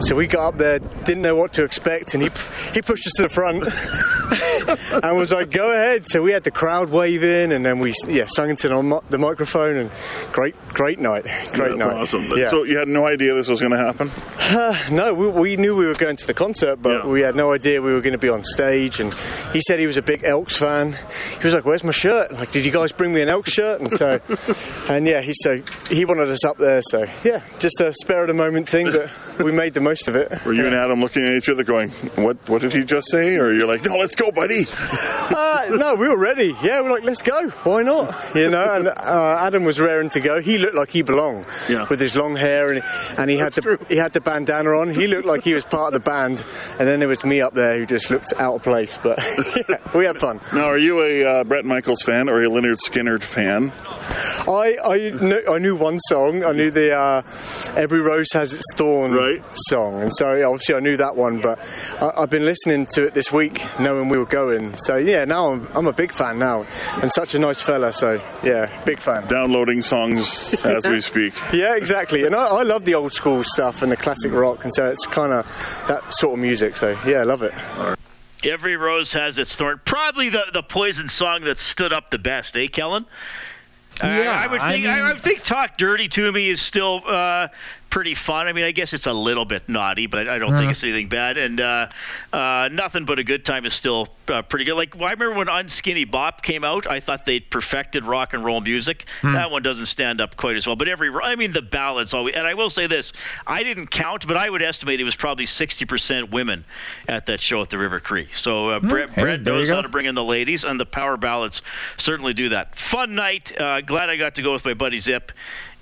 So 0.00 0.16
we 0.16 0.26
got 0.26 0.48
up 0.48 0.58
there, 0.58 0.78
didn't 0.78 1.22
know 1.22 1.36
what 1.36 1.52
to 1.54 1.64
expect, 1.64 2.14
and 2.14 2.22
he, 2.22 2.30
he 2.72 2.82
pushed 2.82 3.06
us 3.06 3.12
to 3.16 3.22
the 3.22 3.28
front 3.28 3.64
and 5.04 5.18
was 5.18 5.32
like, 5.32 5.50
go 5.50 5.72
ahead. 5.72 6.06
So 6.06 6.22
we 6.22 6.32
had 6.32 6.44
the 6.44 6.50
crowd 6.50 6.90
waving, 6.90 7.52
and 7.52 7.64
then 7.64 7.78
we 7.78 7.94
yeah 8.08 8.26
sung 8.26 8.50
into 8.50 8.68
the, 8.68 9.02
the 9.10 9.18
microphone, 9.18 9.76
and 9.76 9.90
great, 10.32 10.56
great 10.68 10.98
night. 10.98 11.24
Great 11.52 11.72
yeah, 11.72 11.84
night. 11.86 11.96
Awesome. 11.96 12.26
Yeah. 12.34 12.50
So 12.50 12.64
you 12.64 12.78
had 12.78 12.88
no 12.88 13.06
idea 13.06 13.34
this 13.34 13.48
was 13.48 13.60
going 13.68 13.80
to 13.80 13.86
happen? 13.86 14.10
Uh, 14.38 14.78
no, 14.90 15.14
we, 15.14 15.28
we, 15.28 15.56
knew 15.56 15.76
we 15.76 15.86
were 15.86 15.94
going 15.94 16.16
to 16.16 16.26
the 16.26 16.34
concert, 16.34 16.76
but 16.82 17.04
yeah. 17.04 17.10
we 17.10 17.20
had 17.20 17.36
no 17.36 17.52
idea 17.52 17.82
we 17.82 17.92
were 17.92 18.00
going 18.00 18.12
to 18.12 18.18
be 18.18 18.28
on 18.28 18.42
stage. 18.44 19.00
And 19.00 19.14
he 19.52 19.60
said 19.60 19.78
he 19.78 19.86
was 19.86 19.96
a 19.96 20.02
big 20.02 20.24
Elks 20.24 20.56
fan. 20.56 20.92
He 20.92 21.44
was 21.44 21.54
like, 21.54 21.64
"Where's 21.64 21.84
my 21.84 21.92
shirt?" 21.92 22.32
Like, 22.32 22.50
did 22.50 22.64
you 22.64 22.72
guys 22.72 22.92
bring 22.92 23.12
me 23.12 23.22
an 23.22 23.28
Elks 23.28 23.52
shirt? 23.52 23.80
And 23.80 23.92
so, 23.92 24.20
and 24.88 25.06
yeah, 25.06 25.20
he 25.20 25.32
so 25.34 25.62
he 25.88 26.04
wanted 26.04 26.28
us 26.28 26.44
up 26.44 26.58
there. 26.58 26.82
So 26.82 27.06
yeah, 27.24 27.42
just 27.58 27.80
a 27.80 27.92
spare 27.92 28.22
of 28.22 28.28
the 28.28 28.34
moment 28.34 28.68
thing, 28.68 28.90
but 28.90 29.10
we 29.38 29.52
made 29.52 29.74
the 29.74 29.80
most 29.80 30.08
of 30.08 30.16
it. 30.16 30.44
Were 30.44 30.52
you 30.52 30.66
and 30.66 30.74
Adam 30.74 31.00
looking 31.00 31.22
at 31.26 31.34
each 31.34 31.48
other, 31.48 31.64
going, 31.64 31.90
"What? 32.16 32.36
What 32.48 32.62
did 32.62 32.72
he 32.72 32.84
just 32.84 33.10
say?" 33.10 33.36
Or 33.36 33.52
you're 33.52 33.66
like, 33.66 33.84
"No, 33.84 33.96
let's 33.96 34.14
go, 34.14 34.30
buddy." 34.30 34.64
Uh, 34.70 35.66
no, 35.70 35.94
we 35.96 36.08
were 36.08 36.18
ready. 36.18 36.54
Yeah, 36.62 36.82
we're 36.82 36.90
like, 36.90 37.04
"Let's 37.04 37.22
go. 37.22 37.48
Why 37.64 37.82
not?" 37.82 38.34
You 38.34 38.48
know. 38.48 38.64
And 38.76 38.88
uh, 38.88 39.38
Adam 39.40 39.64
was 39.64 39.80
raring 39.80 40.08
to 40.10 40.20
go. 40.20 40.40
He 40.40 40.58
looked 40.58 40.74
like 40.74 40.90
he 40.90 41.02
belonged 41.02 41.46
yeah. 41.68 41.86
with 41.88 42.00
his 42.00 42.16
long 42.16 42.36
hair, 42.36 42.72
and 42.72 42.82
and 43.18 43.30
he 43.30 43.36
That's 43.36 43.56
had 43.56 43.64
the 43.64 43.76
true. 43.76 43.86
he 43.88 43.96
had 43.96 44.12
the 44.12 44.20
bandana 44.20 44.70
on. 44.70 44.90
He 44.90 45.06
looked 45.06 45.26
like 45.26 45.42
he 45.42 45.54
was 45.54 45.64
part 45.64 45.92
of 45.94 46.02
the 46.02 46.10
band. 46.10 46.44
And 46.78 46.88
then 46.88 47.00
there 47.00 47.08
was 47.08 47.24
me 47.24 47.40
up 47.40 47.54
there 47.54 47.78
who 47.78 47.86
just 47.86 48.10
looked 48.10 48.32
out 48.38 48.56
of 48.56 48.62
place. 48.62 48.98
But 49.02 49.18
yeah, 49.68 49.76
we 49.94 50.04
had 50.04 50.16
fun. 50.16 50.40
Now, 50.52 50.66
are 50.66 50.78
you 50.78 51.00
a 51.02 51.24
uh, 51.24 51.44
Bret 51.44 51.64
Michaels 51.64 52.02
fan 52.02 52.28
or 52.28 52.42
a 52.42 52.46
Lynyrd 52.48 52.78
Skynyrd 52.78 53.22
fan? 53.22 53.72
I 54.48 54.76
I 54.84 55.10
knew, 55.10 55.42
I 55.48 55.58
knew 55.58 55.76
one 55.76 55.98
song. 56.00 56.44
I 56.44 56.52
knew 56.52 56.70
the 56.70 56.92
uh, 56.96 57.22
"Every 57.76 58.00
Rose 58.00 58.28
Has 58.32 58.52
Its 58.52 58.64
Thorn" 58.74 59.12
right. 59.12 59.42
song, 59.68 60.02
and 60.02 60.14
so 60.14 60.28
obviously 60.28 60.74
I 60.74 60.80
knew 60.80 60.96
that 60.96 61.16
one. 61.16 61.40
But 61.40 61.58
I, 62.00 62.20
have 62.20 62.30
been 62.30 62.44
listening 62.44 62.86
to 62.94 63.06
it 63.06 63.14
this 63.14 63.32
week, 63.32 63.64
knowing 63.80 64.08
we 64.08 64.18
were 64.18 64.26
going. 64.26 64.76
So 64.78 64.96
yeah, 64.96 65.24
now 65.24 65.52
I'm, 65.52 65.68
I'm 65.74 65.86
a 65.86 65.92
big 65.92 66.12
fan 66.12 66.38
now, 66.38 66.66
and 67.02 67.12
such 67.12 67.34
a 67.34 67.38
nice 67.38 67.60
fella. 67.60 67.92
So 67.92 68.20
yeah, 68.42 68.84
big 68.84 69.00
fan. 69.00 69.26
Downloading 69.26 69.82
songs 69.82 70.64
as 70.64 70.88
we 70.88 71.00
speak. 71.12 71.34
Yeah, 71.52 71.76
exactly. 71.76 72.24
And 72.24 72.34
I, 72.34 72.46
I 72.46 72.62
love 72.62 72.84
the 72.84 72.94
old 72.94 73.12
school 73.12 73.42
stuff 73.42 73.82
and 73.82 73.90
the 73.90 73.96
classic 73.96 74.32
rock, 74.32 74.64
and 74.64 74.72
so 74.74 74.90
it's 74.90 75.06
kind 75.06 75.32
of 75.32 75.46
that 75.88 76.12
sort 76.12 76.34
of 76.34 76.42
music. 76.42 76.76
So 76.76 76.98
yeah, 77.06 77.18
I 77.18 77.24
love 77.24 77.42
it. 77.42 77.52
Every 78.44 78.76
rose 78.76 79.12
has 79.14 79.38
its 79.38 79.56
thorn. 79.56 79.80
Probably 79.84 80.28
the, 80.28 80.44
the 80.52 80.62
poison 80.62 81.08
song 81.08 81.42
that 81.42 81.58
stood 81.58 81.92
up 81.92 82.10
the 82.10 82.18
best, 82.18 82.56
eh, 82.56 82.68
Kellen? 82.68 83.06
Yeah, 84.02 84.38
I, 84.40 84.44
I 84.44 84.46
would 84.48 84.60
think 84.60 84.86
I, 84.86 84.94
mean, 84.94 85.04
I, 85.04 85.12
would 85.12 85.20
think 85.20 85.42
"Talk 85.42 85.76
Dirty 85.76 86.08
to 86.08 86.30
Me" 86.32 86.48
is 86.48 86.60
still 86.60 87.02
uh, 87.06 87.48
pretty 87.90 88.14
fun. 88.14 88.46
I 88.46 88.52
mean, 88.52 88.64
I 88.64 88.72
guess 88.72 88.92
it's 88.92 89.06
a 89.06 89.12
little 89.12 89.44
bit 89.44 89.68
naughty, 89.68 90.06
but 90.06 90.28
I, 90.28 90.36
I 90.36 90.38
don't 90.38 90.56
think 90.56 90.70
it's 90.70 90.82
anything 90.84 91.08
bad. 91.08 91.38
And 91.38 91.60
uh, 91.60 91.88
uh, 92.32 92.68
nothing 92.72 93.04
but 93.04 93.18
a 93.18 93.24
good 93.24 93.44
time 93.44 93.64
is 93.64 93.74
still 93.74 94.08
uh, 94.28 94.42
pretty 94.42 94.64
good. 94.64 94.74
Like 94.74 94.94
well, 94.94 95.08
I 95.08 95.12
remember 95.12 95.36
when 95.36 95.46
Unskinny 95.46 96.10
Bop 96.10 96.42
came 96.42 96.64
out, 96.64 96.86
I 96.86 97.00
thought 97.00 97.26
they'd 97.26 97.48
perfected 97.50 98.04
rock 98.04 98.34
and 98.34 98.44
roll 98.44 98.60
music. 98.60 99.04
That 99.22 99.50
one 99.50 99.62
doesn't 99.62 99.86
stand 99.86 100.20
up 100.20 100.36
quite 100.36 100.56
as 100.56 100.66
well. 100.66 100.76
But 100.76 100.88
every, 100.88 101.10
I 101.22 101.36
mean, 101.36 101.52
the 101.52 101.62
ballads 101.62 102.12
always. 102.14 102.34
And 102.34 102.46
I 102.46 102.54
will 102.54 102.70
say 102.70 102.86
this: 102.86 103.12
I 103.46 103.62
didn't 103.62 103.88
count, 103.88 104.26
but 104.26 104.36
I 104.36 104.50
would 104.50 104.62
estimate 104.62 105.00
it 105.00 105.04
was 105.04 105.16
probably 105.16 105.44
60% 105.44 106.30
women 106.30 106.64
at 107.08 107.26
that 107.26 107.40
show 107.40 107.60
at 107.62 107.70
the 107.70 107.78
River 107.78 108.00
Cree. 108.00 108.28
So 108.32 108.70
uh, 108.70 108.80
Bret, 108.80 109.10
hey, 109.10 109.22
Bret 109.22 109.42
knows 109.42 109.70
how 109.70 109.80
to 109.80 109.88
bring 109.88 110.06
in 110.06 110.14
the 110.14 110.24
ladies, 110.24 110.64
and 110.64 110.78
the 110.78 110.86
power 110.86 111.16
ballads 111.16 111.62
certainly 111.96 112.34
do 112.34 112.50
that. 112.50 112.74
Fun 112.76 113.14
night. 113.14 113.58
Uh, 113.58 113.80
glad 113.80 114.10
I 114.10 114.16
got 114.16 114.34
to 114.36 114.42
go 114.42 114.52
with 114.52 114.64
my 114.64 114.74
buddy 114.74 114.96
Zip. 114.96 115.32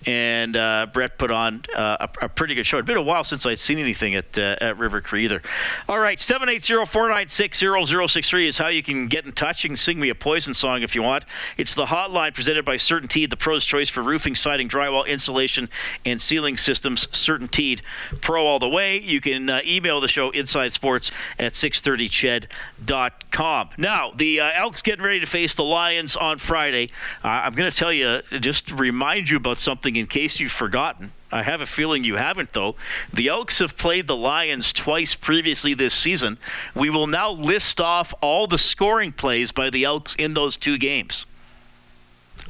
And 0.06 0.56
uh, 0.56 0.86
Bret 0.92 1.18
put 1.18 1.30
on 1.30 1.62
uh, 1.74 2.06
a, 2.20 2.26
a 2.26 2.28
pretty 2.28 2.54
good 2.54 2.66
show. 2.66 2.78
It's 2.78 2.86
been 2.86 2.96
a 2.96 3.02
while 3.02 3.24
since 3.24 3.44
I'd 3.46 3.58
seen 3.58 3.78
anything 3.78 4.14
at 4.14 4.38
uh, 4.38 4.56
at 4.60 4.78
River 4.78 5.00
Cree 5.00 5.24
either. 5.24 5.42
All 5.88 5.98
right, 5.98 6.18
780-496-0063 6.18 8.46
is 8.46 8.58
how 8.58 8.68
you 8.68 8.82
can 8.82 9.08
get 9.08 9.24
in 9.24 9.32
touch. 9.32 9.64
You 9.64 9.70
can 9.70 9.76
sing 9.76 9.98
me 9.98 10.10
a 10.10 10.14
Poison 10.14 10.54
song 10.54 10.82
if 10.82 10.94
you 10.94 11.02
want. 11.02 11.24
It's 11.56 11.74
the 11.74 11.86
hotline 11.86 12.34
presented 12.34 12.64
by 12.64 12.76
Certainteed, 12.76 13.30
the 13.30 13.36
pro's 13.36 13.64
choice 13.64 13.88
for 13.88 14.02
roofing, 14.02 14.34
siding, 14.34 14.68
drywall, 14.68 15.06
insulation, 15.06 15.68
and 16.04 16.20
ceiling 16.20 16.56
systems. 16.56 17.06
Certainteed, 17.08 17.82
pro 18.20 18.46
all 18.46 18.58
the 18.58 18.68
way. 18.68 18.98
You 18.98 19.20
can 19.20 19.50
uh, 19.50 19.60
email 19.64 20.00
the 20.00 20.08
show 20.08 20.30
inside 20.30 20.72
sports 20.72 21.12
at 21.38 21.52
630ched.com. 21.52 23.68
Now, 23.76 24.10
the 24.14 24.40
uh, 24.40 24.50
Elks 24.54 24.82
getting 24.82 25.04
ready 25.04 25.20
to 25.20 25.26
face 25.26 25.54
the 25.54 25.64
Lions 25.64 26.16
on 26.16 26.38
Friday. 26.38 26.90
Uh, 27.22 27.42
I'm 27.44 27.52
going 27.54 27.70
to 27.70 27.76
tell 27.76 27.92
you, 27.92 28.22
just 28.40 28.70
remind 28.70 29.28
you 29.30 29.36
about 29.36 29.58
something 29.58 29.93
in 29.96 30.06
case 30.06 30.40
you've 30.40 30.52
forgotten. 30.52 31.12
I 31.30 31.42
have 31.42 31.60
a 31.60 31.66
feeling 31.66 32.04
you 32.04 32.16
haven't, 32.16 32.52
though. 32.52 32.76
The 33.12 33.28
Elks 33.28 33.58
have 33.58 33.76
played 33.76 34.06
the 34.06 34.16
Lions 34.16 34.72
twice 34.72 35.14
previously 35.14 35.74
this 35.74 35.92
season. 35.92 36.38
We 36.74 36.90
will 36.90 37.08
now 37.08 37.32
list 37.32 37.80
off 37.80 38.14
all 38.20 38.46
the 38.46 38.58
scoring 38.58 39.12
plays 39.12 39.50
by 39.50 39.70
the 39.70 39.84
Elks 39.84 40.14
in 40.14 40.34
those 40.34 40.56
two 40.56 40.78
games. 40.78 41.26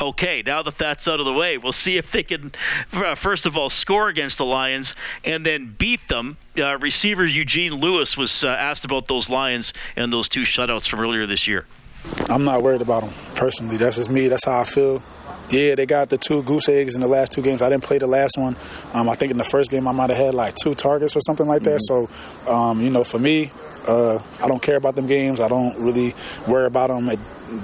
Okay, 0.00 0.42
now 0.44 0.60
that 0.62 0.76
that's 0.76 1.06
out 1.06 1.20
of 1.20 1.26
the 1.26 1.32
way, 1.32 1.56
we'll 1.56 1.72
see 1.72 1.96
if 1.96 2.10
they 2.10 2.24
can, 2.24 2.52
uh, 2.92 3.14
first 3.14 3.46
of 3.46 3.56
all, 3.56 3.70
score 3.70 4.08
against 4.08 4.38
the 4.38 4.44
Lions 4.44 4.94
and 5.24 5.46
then 5.46 5.76
beat 5.78 6.08
them. 6.08 6.36
Uh, 6.58 6.76
receiver 6.78 7.24
Eugene 7.24 7.74
Lewis 7.74 8.16
was 8.16 8.42
uh, 8.42 8.48
asked 8.48 8.84
about 8.84 9.06
those 9.06 9.30
Lions 9.30 9.72
and 9.94 10.12
those 10.12 10.28
two 10.28 10.42
shutouts 10.42 10.88
from 10.88 11.00
earlier 11.00 11.26
this 11.26 11.46
year. 11.46 11.64
I'm 12.28 12.44
not 12.44 12.62
worried 12.62 12.82
about 12.82 13.02
them 13.02 13.12
personally. 13.34 13.76
That's 13.76 13.96
just 13.96 14.10
me. 14.10 14.28
That's 14.28 14.44
how 14.44 14.60
I 14.60 14.64
feel. 14.64 15.02
Yeah, 15.50 15.74
they 15.74 15.86
got 15.86 16.08
the 16.08 16.18
two 16.18 16.42
goose 16.42 16.68
eggs 16.68 16.94
in 16.94 17.00
the 17.00 17.06
last 17.06 17.32
two 17.32 17.42
games. 17.42 17.62
I 17.62 17.68
didn't 17.68 17.84
play 17.84 17.98
the 17.98 18.06
last 18.06 18.36
one. 18.38 18.56
Um, 18.92 19.08
I 19.08 19.14
think 19.14 19.30
in 19.30 19.38
the 19.38 19.44
first 19.44 19.70
game 19.70 19.86
I 19.86 19.92
might 19.92 20.10
have 20.10 20.18
had 20.18 20.34
like 20.34 20.54
two 20.54 20.74
targets 20.74 21.16
or 21.16 21.20
something 21.20 21.46
like 21.46 21.62
that. 21.64 21.80
So, 21.82 22.08
um, 22.48 22.80
you 22.80 22.90
know, 22.90 23.04
for 23.04 23.18
me, 23.18 23.50
uh, 23.86 24.18
I 24.40 24.48
don't 24.48 24.62
care 24.62 24.76
about 24.76 24.96
them 24.96 25.06
games. 25.06 25.40
I 25.40 25.48
don't 25.48 25.78
really 25.78 26.14
worry 26.48 26.66
about 26.66 26.88
them. 26.88 27.10
It, 27.10 27.18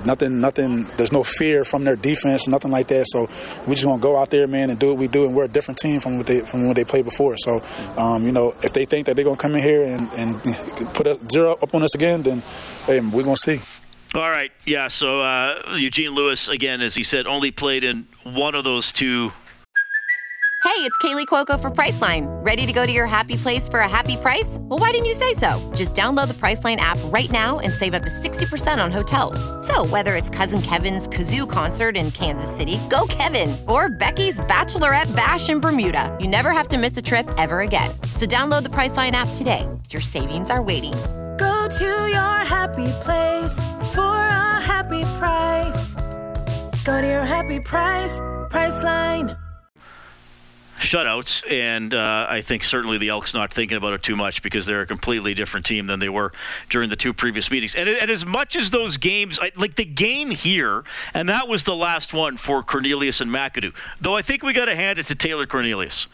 nothing, 0.04 0.40
nothing. 0.40 0.84
There's 0.96 1.12
no 1.12 1.22
fear 1.22 1.64
from 1.64 1.84
their 1.84 1.96
defense, 1.96 2.46
nothing 2.46 2.70
like 2.70 2.88
that. 2.88 3.06
So 3.08 3.28
we 3.66 3.74
just 3.74 3.84
gonna 3.84 4.00
go 4.00 4.16
out 4.16 4.30
there, 4.30 4.46
man, 4.46 4.70
and 4.70 4.78
do 4.78 4.88
what 4.88 4.98
we 4.98 5.08
do. 5.08 5.24
And 5.24 5.34
we're 5.34 5.44
a 5.44 5.48
different 5.48 5.78
team 5.78 6.00
from 6.00 6.18
what 6.18 6.26
they 6.26 6.40
from 6.40 6.66
what 6.66 6.76
they 6.76 6.84
played 6.84 7.06
before. 7.06 7.36
So, 7.38 7.62
um, 7.96 8.26
you 8.26 8.32
know, 8.32 8.54
if 8.62 8.72
they 8.72 8.84
think 8.84 9.06
that 9.06 9.16
they're 9.16 9.24
gonna 9.24 9.36
come 9.36 9.54
in 9.54 9.62
here 9.62 9.82
and, 9.82 10.10
and 10.12 10.42
put 10.94 11.06
a 11.06 11.18
zero 11.32 11.52
up 11.62 11.74
on 11.74 11.82
us 11.82 11.94
again, 11.94 12.22
then 12.22 12.42
hey, 12.86 13.00
we're 13.00 13.24
gonna 13.24 13.36
see. 13.36 13.60
All 14.14 14.28
right, 14.28 14.50
yeah. 14.64 14.88
So 14.88 15.20
uh, 15.20 15.76
Eugene 15.76 16.10
Lewis, 16.10 16.48
again, 16.48 16.80
as 16.80 16.94
he 16.94 17.02
said, 17.02 17.26
only 17.26 17.50
played 17.50 17.84
in 17.84 18.06
one 18.24 18.54
of 18.54 18.64
those 18.64 18.90
two. 18.90 19.32
Hey, 20.62 20.86
it's 20.86 20.96
Kaley 20.98 21.26
Cuoco 21.26 21.58
for 21.58 21.70
Priceline. 21.70 22.26
Ready 22.44 22.66
to 22.66 22.72
go 22.72 22.84
to 22.84 22.92
your 22.92 23.06
happy 23.06 23.36
place 23.36 23.66
for 23.66 23.80
a 23.80 23.88
happy 23.88 24.16
price? 24.16 24.58
Well, 24.60 24.78
why 24.78 24.90
didn't 24.90 25.06
you 25.06 25.14
say 25.14 25.32
so? 25.32 25.58
Just 25.74 25.94
download 25.94 26.28
the 26.28 26.34
Priceline 26.34 26.76
app 26.76 26.98
right 27.06 27.30
now 27.30 27.60
and 27.60 27.72
save 27.72 27.94
up 27.94 28.02
to 28.02 28.10
60% 28.10 28.82
on 28.82 28.92
hotels. 28.92 29.40
So, 29.66 29.86
whether 29.86 30.16
it's 30.16 30.28
Cousin 30.28 30.60
Kevin's 30.60 31.08
Kazoo 31.08 31.48
concert 31.48 31.96
in 31.96 32.10
Kansas 32.10 32.54
City, 32.54 32.78
go 32.90 33.06
Kevin, 33.08 33.56
or 33.68 33.88
Becky's 33.88 34.38
Bachelorette 34.40 35.14
Bash 35.16 35.48
in 35.48 35.60
Bermuda, 35.60 36.14
you 36.20 36.28
never 36.28 36.50
have 36.50 36.68
to 36.68 36.78
miss 36.78 36.96
a 36.96 37.02
trip 37.02 37.28
ever 37.38 37.60
again. 37.60 37.90
So, 38.14 38.26
download 38.26 38.64
the 38.64 38.70
Priceline 38.70 39.12
app 39.12 39.28
today. 39.34 39.66
Your 39.90 40.02
savings 40.02 40.50
are 40.50 40.62
waiting. 40.62 40.94
To 41.78 41.84
your 41.84 42.44
happy 42.44 42.88
place 43.04 43.56
for 43.94 44.00
a 44.02 44.60
happy 44.60 45.02
price. 45.18 45.94
Go 46.84 47.00
to 47.00 47.06
your 47.06 47.24
happy 47.24 47.60
price, 47.60 48.18
Priceline. 48.50 49.38
shutouts, 50.78 51.48
and 51.48 51.94
uh, 51.94 52.26
I 52.28 52.40
think 52.40 52.64
certainly 52.64 52.98
the 52.98 53.10
Elks 53.10 53.34
not 53.34 53.54
thinking 53.54 53.76
about 53.76 53.92
it 53.92 54.02
too 54.02 54.16
much 54.16 54.42
because 54.42 54.66
they're 54.66 54.80
a 54.80 54.86
completely 54.86 55.32
different 55.32 55.64
team 55.64 55.86
than 55.86 56.00
they 56.00 56.08
were 56.08 56.32
during 56.70 56.90
the 56.90 56.96
two 56.96 57.14
previous 57.14 57.52
meetings. 57.52 57.76
And, 57.76 57.88
and 57.88 58.10
as 58.10 58.26
much 58.26 58.56
as 58.56 58.72
those 58.72 58.96
games, 58.96 59.38
I, 59.40 59.52
like 59.56 59.76
the 59.76 59.84
game 59.84 60.30
here, 60.30 60.82
and 61.14 61.28
that 61.28 61.46
was 61.46 61.62
the 61.62 61.76
last 61.76 62.12
one 62.12 62.36
for 62.36 62.64
Cornelius 62.64 63.20
and 63.20 63.30
McAdoo. 63.30 63.72
Though 64.00 64.16
I 64.16 64.22
think 64.22 64.42
we 64.42 64.52
got 64.52 64.64
to 64.64 64.74
hand 64.74 64.98
it 64.98 65.06
to 65.06 65.14
Taylor 65.14 65.46
Cornelius. 65.46 66.08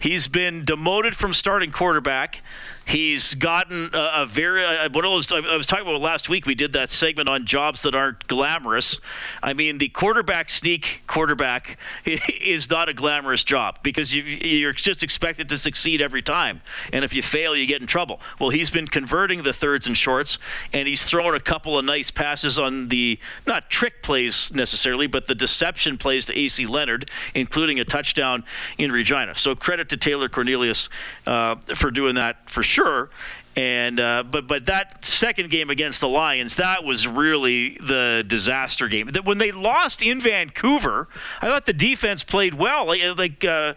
He's 0.00 0.26
been 0.26 0.64
demoted 0.64 1.14
from 1.14 1.32
starting 1.32 1.70
quarterback. 1.70 2.42
He's 2.84 3.34
gotten 3.34 3.90
a, 3.92 4.22
a 4.22 4.26
very 4.26 4.64
uh, 4.64 4.88
what 4.90 5.04
I 5.04 5.08
was, 5.08 5.30
I 5.30 5.56
was 5.56 5.66
talking 5.66 5.86
about 5.86 6.00
last 6.00 6.28
week. 6.28 6.46
We 6.46 6.54
did 6.54 6.72
that 6.74 6.88
segment 6.88 7.28
on 7.28 7.46
jobs 7.46 7.82
that 7.82 7.94
aren't 7.94 8.26
glamorous. 8.26 8.98
I 9.42 9.52
mean, 9.52 9.78
the 9.78 9.88
quarterback 9.88 10.48
sneak 10.48 11.02
quarterback 11.06 11.78
is 12.04 12.68
not 12.70 12.88
a 12.88 12.94
glamorous 12.94 13.44
job 13.44 13.78
because 13.82 14.14
you, 14.14 14.22
you're 14.22 14.72
just 14.72 15.02
expected 15.02 15.48
to 15.50 15.58
succeed 15.58 16.00
every 16.00 16.22
time, 16.22 16.60
and 16.92 17.04
if 17.04 17.14
you 17.14 17.22
fail, 17.22 17.56
you 17.56 17.66
get 17.66 17.80
in 17.80 17.86
trouble. 17.86 18.20
Well, 18.40 18.50
he's 18.50 18.70
been 18.70 18.88
converting 18.88 19.42
the 19.42 19.52
thirds 19.52 19.86
and 19.86 19.96
shorts, 19.96 20.38
and 20.72 20.88
he's 20.88 21.04
thrown 21.04 21.34
a 21.34 21.40
couple 21.40 21.78
of 21.78 21.84
nice 21.84 22.10
passes 22.10 22.58
on 22.58 22.88
the 22.88 23.18
not 23.46 23.70
trick 23.70 24.02
plays 24.02 24.52
necessarily, 24.54 25.06
but 25.06 25.26
the 25.26 25.34
deception 25.34 25.98
plays 25.98 26.26
to 26.26 26.38
AC 26.38 26.66
Leonard, 26.66 27.10
including 27.34 27.80
a 27.80 27.84
touchdown 27.84 28.44
in 28.78 28.90
Regina. 28.92 29.34
So 29.34 29.54
credit 29.54 29.88
to 29.90 29.96
Taylor 29.96 30.28
Cornelius 30.28 30.88
uh, 31.26 31.56
for 31.74 31.90
doing 31.90 32.16
that 32.16 32.48
for 32.50 32.62
sure. 32.62 33.10
And 33.54 34.00
uh, 34.00 34.22
but 34.22 34.46
but 34.46 34.64
that 34.66 35.04
second 35.04 35.50
game 35.50 35.68
against 35.68 36.00
the 36.00 36.08
Lions, 36.08 36.56
that 36.56 36.84
was 36.84 37.06
really 37.06 37.76
the 37.76 38.24
disaster 38.26 38.88
game. 38.88 39.08
That 39.08 39.26
when 39.26 39.36
they 39.36 39.52
lost 39.52 40.02
in 40.02 40.20
Vancouver, 40.20 41.06
I 41.42 41.48
thought 41.48 41.66
the 41.66 41.74
defense 41.74 42.24
played 42.24 42.54
well. 42.54 42.86
Like, 42.86 43.02
like 43.18 43.44
uh, 43.44 43.74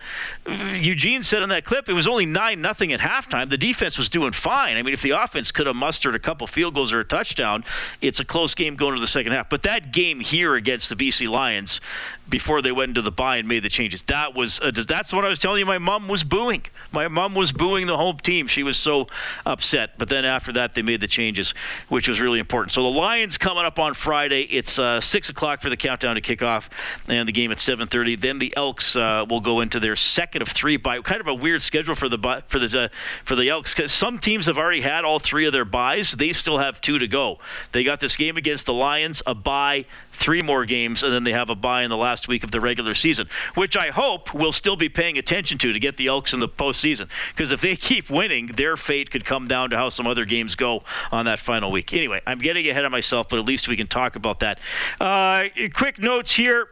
Eugene 0.48 1.24
said 1.24 1.44
in 1.44 1.50
that 1.50 1.66
clip, 1.66 1.90
it 1.90 1.94
was 1.94 2.08
only 2.08 2.26
nine 2.26 2.62
nothing 2.62 2.94
at 2.94 3.02
halftime. 3.02 3.50
The 3.50 3.58
defense 3.58 3.98
was 3.98 4.08
doing 4.08 4.32
fine. 4.32 4.78
I 4.78 4.82
mean, 4.82 4.94
if 4.94 5.02
the 5.02 5.12
offense 5.12 5.52
could 5.52 5.68
have 5.68 5.76
mustered 5.76 6.16
a 6.16 6.20
couple 6.20 6.48
field 6.48 6.76
goals 6.76 6.94
or 6.94 7.02
a 7.02 7.06
touchdown, 7.06 7.66
it's 8.00 8.22
a 8.22 8.26
close 8.26 8.56
game 8.56 8.78
going 8.78 8.96
to 8.96 9.02
the 9.02 9.08
second 9.08 9.34
half. 9.34 9.50
But 9.50 9.64
that 9.64 9.92
game 9.92 10.22
here 10.22 10.56
against 10.56 10.88
the 10.88 10.96
BC 10.96 11.28
Lions, 11.28 11.82
before 12.28 12.62
they 12.62 12.72
went 12.72 12.90
into 12.90 13.02
the 13.02 13.12
bye 13.12 13.38
and 13.38 13.48
made 13.48 13.64
the 13.64 13.70
changes, 13.70 14.04
that 14.04 14.36
was 14.36 14.60
uh, 14.60 14.72
that's 14.88 15.14
what 15.14 15.26
I 15.26 15.30
was 15.30 15.40
telling 15.40 15.60
you. 15.60 15.66
My 15.66 15.78
mom 15.78 16.08
was 16.08 16.24
booing. 16.24 16.64
My 16.92 17.08
mom 17.08 17.36
was 17.36 17.52
booing 17.52 17.88
the 17.88 17.98
home 17.98 18.18
team. 18.18 18.48
She 18.48 18.64
was 18.64 18.78
so 18.78 19.08
upset. 19.46 19.98
But 19.98 20.10
then 20.10 20.26
after 20.26 20.52
that, 20.54 20.74
they 20.76 20.82
made 20.82 21.02
the 21.02 21.08
changes, 21.08 21.54
which 21.90 22.08
was 22.08 22.20
really 22.20 22.40
important. 22.40 22.72
So 22.72 22.84
the 22.84 22.90
Lions 22.90 23.38
coming 23.38 23.66
up 23.66 23.80
on 23.80 23.94
Friday. 23.94 24.42
It's 24.42 24.80
uh, 24.80 25.00
six 25.02 25.30
o'clock 25.30 25.62
for 25.62 25.70
the 25.70 25.78
countdown 25.78 26.16
to 26.16 26.22
kickoff, 26.22 26.70
and 27.08 27.28
the 27.28 27.34
game 27.34 27.52
at 27.52 27.58
7:30. 27.58 28.20
Then 28.20 28.40
the 28.40 28.56
Elks 28.56 28.96
uh, 28.96 29.26
will 29.30 29.42
go 29.42 29.62
into 29.62 29.80
their 29.80 29.96
second 29.96 30.42
of 30.42 30.50
three 30.50 30.78
bye 30.78 31.02
kind 31.02 31.22
of 31.22 31.28
a 31.28 31.34
weird 31.34 31.62
schedule 31.62 31.96
for 31.96 32.10
the 32.10 32.44
for 32.48 32.60
the 32.60 32.84
uh, 32.84 32.88
for 33.24 33.36
the 33.36 33.50
Elks 33.50 33.74
because 33.74 33.92
some 33.92 34.18
teams 34.18 34.46
have 34.48 34.58
already 34.58 34.82
had 34.82 35.06
all 35.06 35.20
three 35.20 35.46
of 35.46 35.54
their 35.54 35.66
byes. 35.66 36.14
They 36.14 36.34
still 36.34 36.58
have 36.58 36.82
two 36.82 37.00
to 37.00 37.08
go. 37.08 37.40
They 37.72 37.84
got 37.84 38.00
this 38.00 38.18
game 38.18 38.38
against 38.38 38.66
the 38.66 38.74
Lions, 38.74 39.22
a 39.26 39.36
bye, 39.36 39.86
three 40.16 40.42
more 40.42 40.66
games, 40.66 41.04
and 41.04 41.14
then 41.14 41.24
they 41.24 41.32
have 41.32 41.50
a 41.50 41.56
bye 41.56 41.84
in 41.84 41.90
the 41.90 41.98
last 41.98 42.28
week 42.28 42.44
of 42.44 42.52
the 42.52 42.60
regular 42.60 42.94
season, 42.94 43.28
which 43.54 43.78
I 43.78 43.88
hope 43.88 44.34
we'll 44.34 44.52
still 44.52 44.76
be 44.76 44.90
paying 44.90 45.18
attention 45.18 45.58
to 45.60 45.74
to 45.74 45.80
get 45.80 45.98
the 45.98 46.08
Elks 46.08 46.34
in 46.34 46.40
the 46.40 46.50
postseason. 46.50 47.10
Because 47.30 47.52
if 47.52 47.62
they 47.62 47.76
keep 47.76 48.10
winning, 48.10 48.48
their 48.48 48.78
fate 48.78 49.12
could 49.12 49.26
come 49.26 49.48
down 49.48 49.70
to 49.70 49.78
how 49.78 49.90
some 49.90 50.08
other 50.08 50.26
games 50.26 50.56
go 50.56 50.84
on 51.12 51.26
that 51.26 51.40
final 51.40 51.72
week. 51.72 51.94
Anyway, 51.94 52.22
I'm 52.26 52.40
getting 52.40 52.68
ahead 52.68 52.86
of 52.86 52.92
myself, 52.92 53.30
but 53.30 53.40
at 53.40 53.46
least 53.46 53.68
we 53.68 53.76
can 53.76 53.88
talk 53.88 54.16
about 54.16 54.40
that. 54.40 54.60
Uh, 55.00 55.46
quick 55.74 56.00
notes 56.00 56.36
here. 56.36 56.70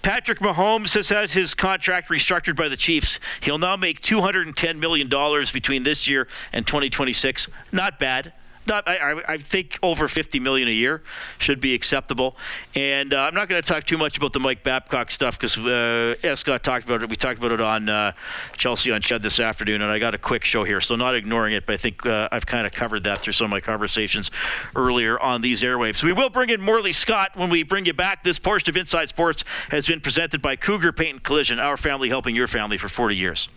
Patrick 0.00 0.38
Mahomes 0.38 0.94
has 0.94 1.08
had 1.08 1.30
his 1.30 1.54
contract 1.54 2.08
restructured 2.08 2.56
by 2.56 2.68
the 2.68 2.76
Chiefs. 2.76 3.18
He'll 3.40 3.58
now 3.58 3.76
make 3.76 4.00
$210 4.00 4.78
million 4.78 5.08
between 5.52 5.82
this 5.82 6.08
year 6.08 6.28
and 6.52 6.66
2026. 6.66 7.48
Not 7.72 7.98
bad 7.98 8.32
not 8.68 8.86
I, 8.86 9.20
I 9.26 9.38
think 9.38 9.78
over 9.82 10.06
50 10.08 10.40
million 10.40 10.68
a 10.68 10.72
year 10.72 11.02
should 11.38 11.60
be 11.60 11.74
acceptable. 11.74 12.36
And 12.74 13.12
uh, 13.12 13.22
I'm 13.22 13.34
not 13.34 13.48
going 13.48 13.60
to 13.60 13.66
talk 13.66 13.84
too 13.84 13.98
much 13.98 14.16
about 14.16 14.32
the 14.32 14.40
Mike 14.40 14.62
Babcock 14.62 15.10
stuff 15.10 15.38
because 15.38 15.58
uh, 15.58 16.14
Escott 16.22 16.62
talked 16.62 16.84
about 16.84 17.02
it. 17.02 17.10
We 17.10 17.16
talked 17.16 17.38
about 17.38 17.52
it 17.52 17.60
on 17.60 17.88
uh, 17.88 18.12
Chelsea 18.56 18.92
on 18.92 19.00
CHED 19.00 19.22
this 19.22 19.40
afternoon, 19.40 19.82
and 19.82 19.90
I 19.90 19.98
got 19.98 20.14
a 20.14 20.18
quick 20.18 20.44
show 20.44 20.64
here, 20.64 20.80
so 20.80 20.96
not 20.96 21.14
ignoring 21.14 21.54
it. 21.54 21.66
But 21.66 21.74
I 21.74 21.76
think 21.76 22.06
uh, 22.06 22.28
I've 22.30 22.46
kind 22.46 22.66
of 22.66 22.72
covered 22.72 23.04
that 23.04 23.18
through 23.18 23.32
some 23.32 23.46
of 23.46 23.50
my 23.50 23.60
conversations 23.60 24.30
earlier 24.76 25.18
on 25.18 25.40
these 25.40 25.62
airwaves. 25.62 26.02
We 26.02 26.12
will 26.12 26.30
bring 26.30 26.50
in 26.50 26.60
Morley 26.60 26.92
Scott 26.92 27.32
when 27.34 27.50
we 27.50 27.62
bring 27.62 27.86
you 27.86 27.94
back. 27.94 28.22
This 28.22 28.38
portion 28.38 28.70
of 28.70 28.76
Inside 28.76 29.08
Sports 29.08 29.44
has 29.70 29.86
been 29.86 30.00
presented 30.00 30.42
by 30.42 30.56
Cougar 30.56 30.92
Paint 30.92 31.12
and 31.12 31.22
Collision, 31.22 31.58
our 31.58 31.76
family 31.76 32.08
helping 32.08 32.36
your 32.36 32.46
family 32.46 32.76
for 32.76 32.88
40 32.88 33.16
years. 33.16 33.48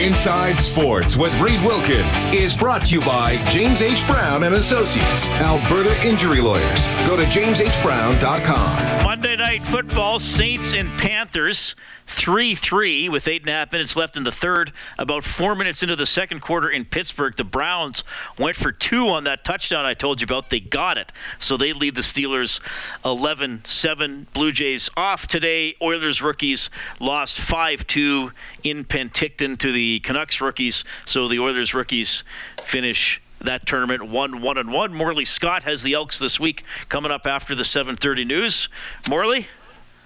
Inside 0.00 0.56
Sports 0.56 1.18
with 1.18 1.38
Reid 1.42 1.60
Wilkins 1.60 2.26
is 2.28 2.56
brought 2.56 2.86
to 2.86 2.94
you 2.94 3.02
by 3.02 3.36
James 3.50 3.82
H. 3.82 4.06
Brown 4.06 4.44
and 4.44 4.54
Associates, 4.54 5.28
Alberta 5.42 5.94
Injury 6.02 6.40
Lawyers. 6.40 6.86
Go 7.06 7.18
to 7.18 7.24
jameshbrown.com. 7.24 9.04
Monday 9.04 9.36
night 9.36 9.60
football, 9.60 10.18
Saints 10.18 10.72
and 10.72 10.88
Panthers. 10.98 11.74
3 12.10 12.54
3 12.54 13.08
with 13.08 13.28
eight 13.28 13.42
and 13.42 13.50
a 13.50 13.52
half 13.52 13.72
minutes 13.72 13.96
left 13.96 14.16
in 14.16 14.24
the 14.24 14.32
third. 14.32 14.72
About 14.98 15.24
four 15.24 15.54
minutes 15.54 15.82
into 15.82 15.96
the 15.96 16.04
second 16.04 16.40
quarter 16.40 16.68
in 16.68 16.84
Pittsburgh, 16.84 17.34
the 17.36 17.44
Browns 17.44 18.04
went 18.38 18.56
for 18.56 18.72
two 18.72 19.08
on 19.08 19.24
that 19.24 19.44
touchdown 19.44 19.84
I 19.84 19.94
told 19.94 20.20
you 20.20 20.24
about. 20.24 20.50
They 20.50 20.60
got 20.60 20.98
it. 20.98 21.12
So 21.38 21.56
they 21.56 21.72
lead 21.72 21.94
the 21.94 22.02
Steelers 22.02 22.60
11 23.04 23.62
7. 23.64 24.26
Blue 24.32 24.52
Jays 24.52 24.90
off 24.96 25.26
today. 25.26 25.76
Oilers 25.80 26.20
rookies 26.20 26.68
lost 26.98 27.38
5 27.38 27.86
2 27.86 28.32
in 28.64 28.84
Penticton 28.84 29.56
to 29.58 29.72
the 29.72 30.00
Canucks 30.00 30.40
rookies. 30.40 30.84
So 31.06 31.28
the 31.28 31.38
Oilers 31.38 31.72
rookies 31.74 32.24
finish 32.62 33.22
that 33.40 33.66
tournament 33.66 34.06
one 34.06 34.42
one 34.42 34.58
and 34.58 34.72
one. 34.72 34.92
Morley 34.92 35.24
Scott 35.24 35.62
has 35.62 35.82
the 35.82 35.94
Elks 35.94 36.18
this 36.18 36.38
week 36.38 36.64
coming 36.88 37.10
up 37.10 37.26
after 37.26 37.54
the 37.54 37.64
7:30 37.64 38.26
news. 38.26 38.68
Morley. 39.08 39.48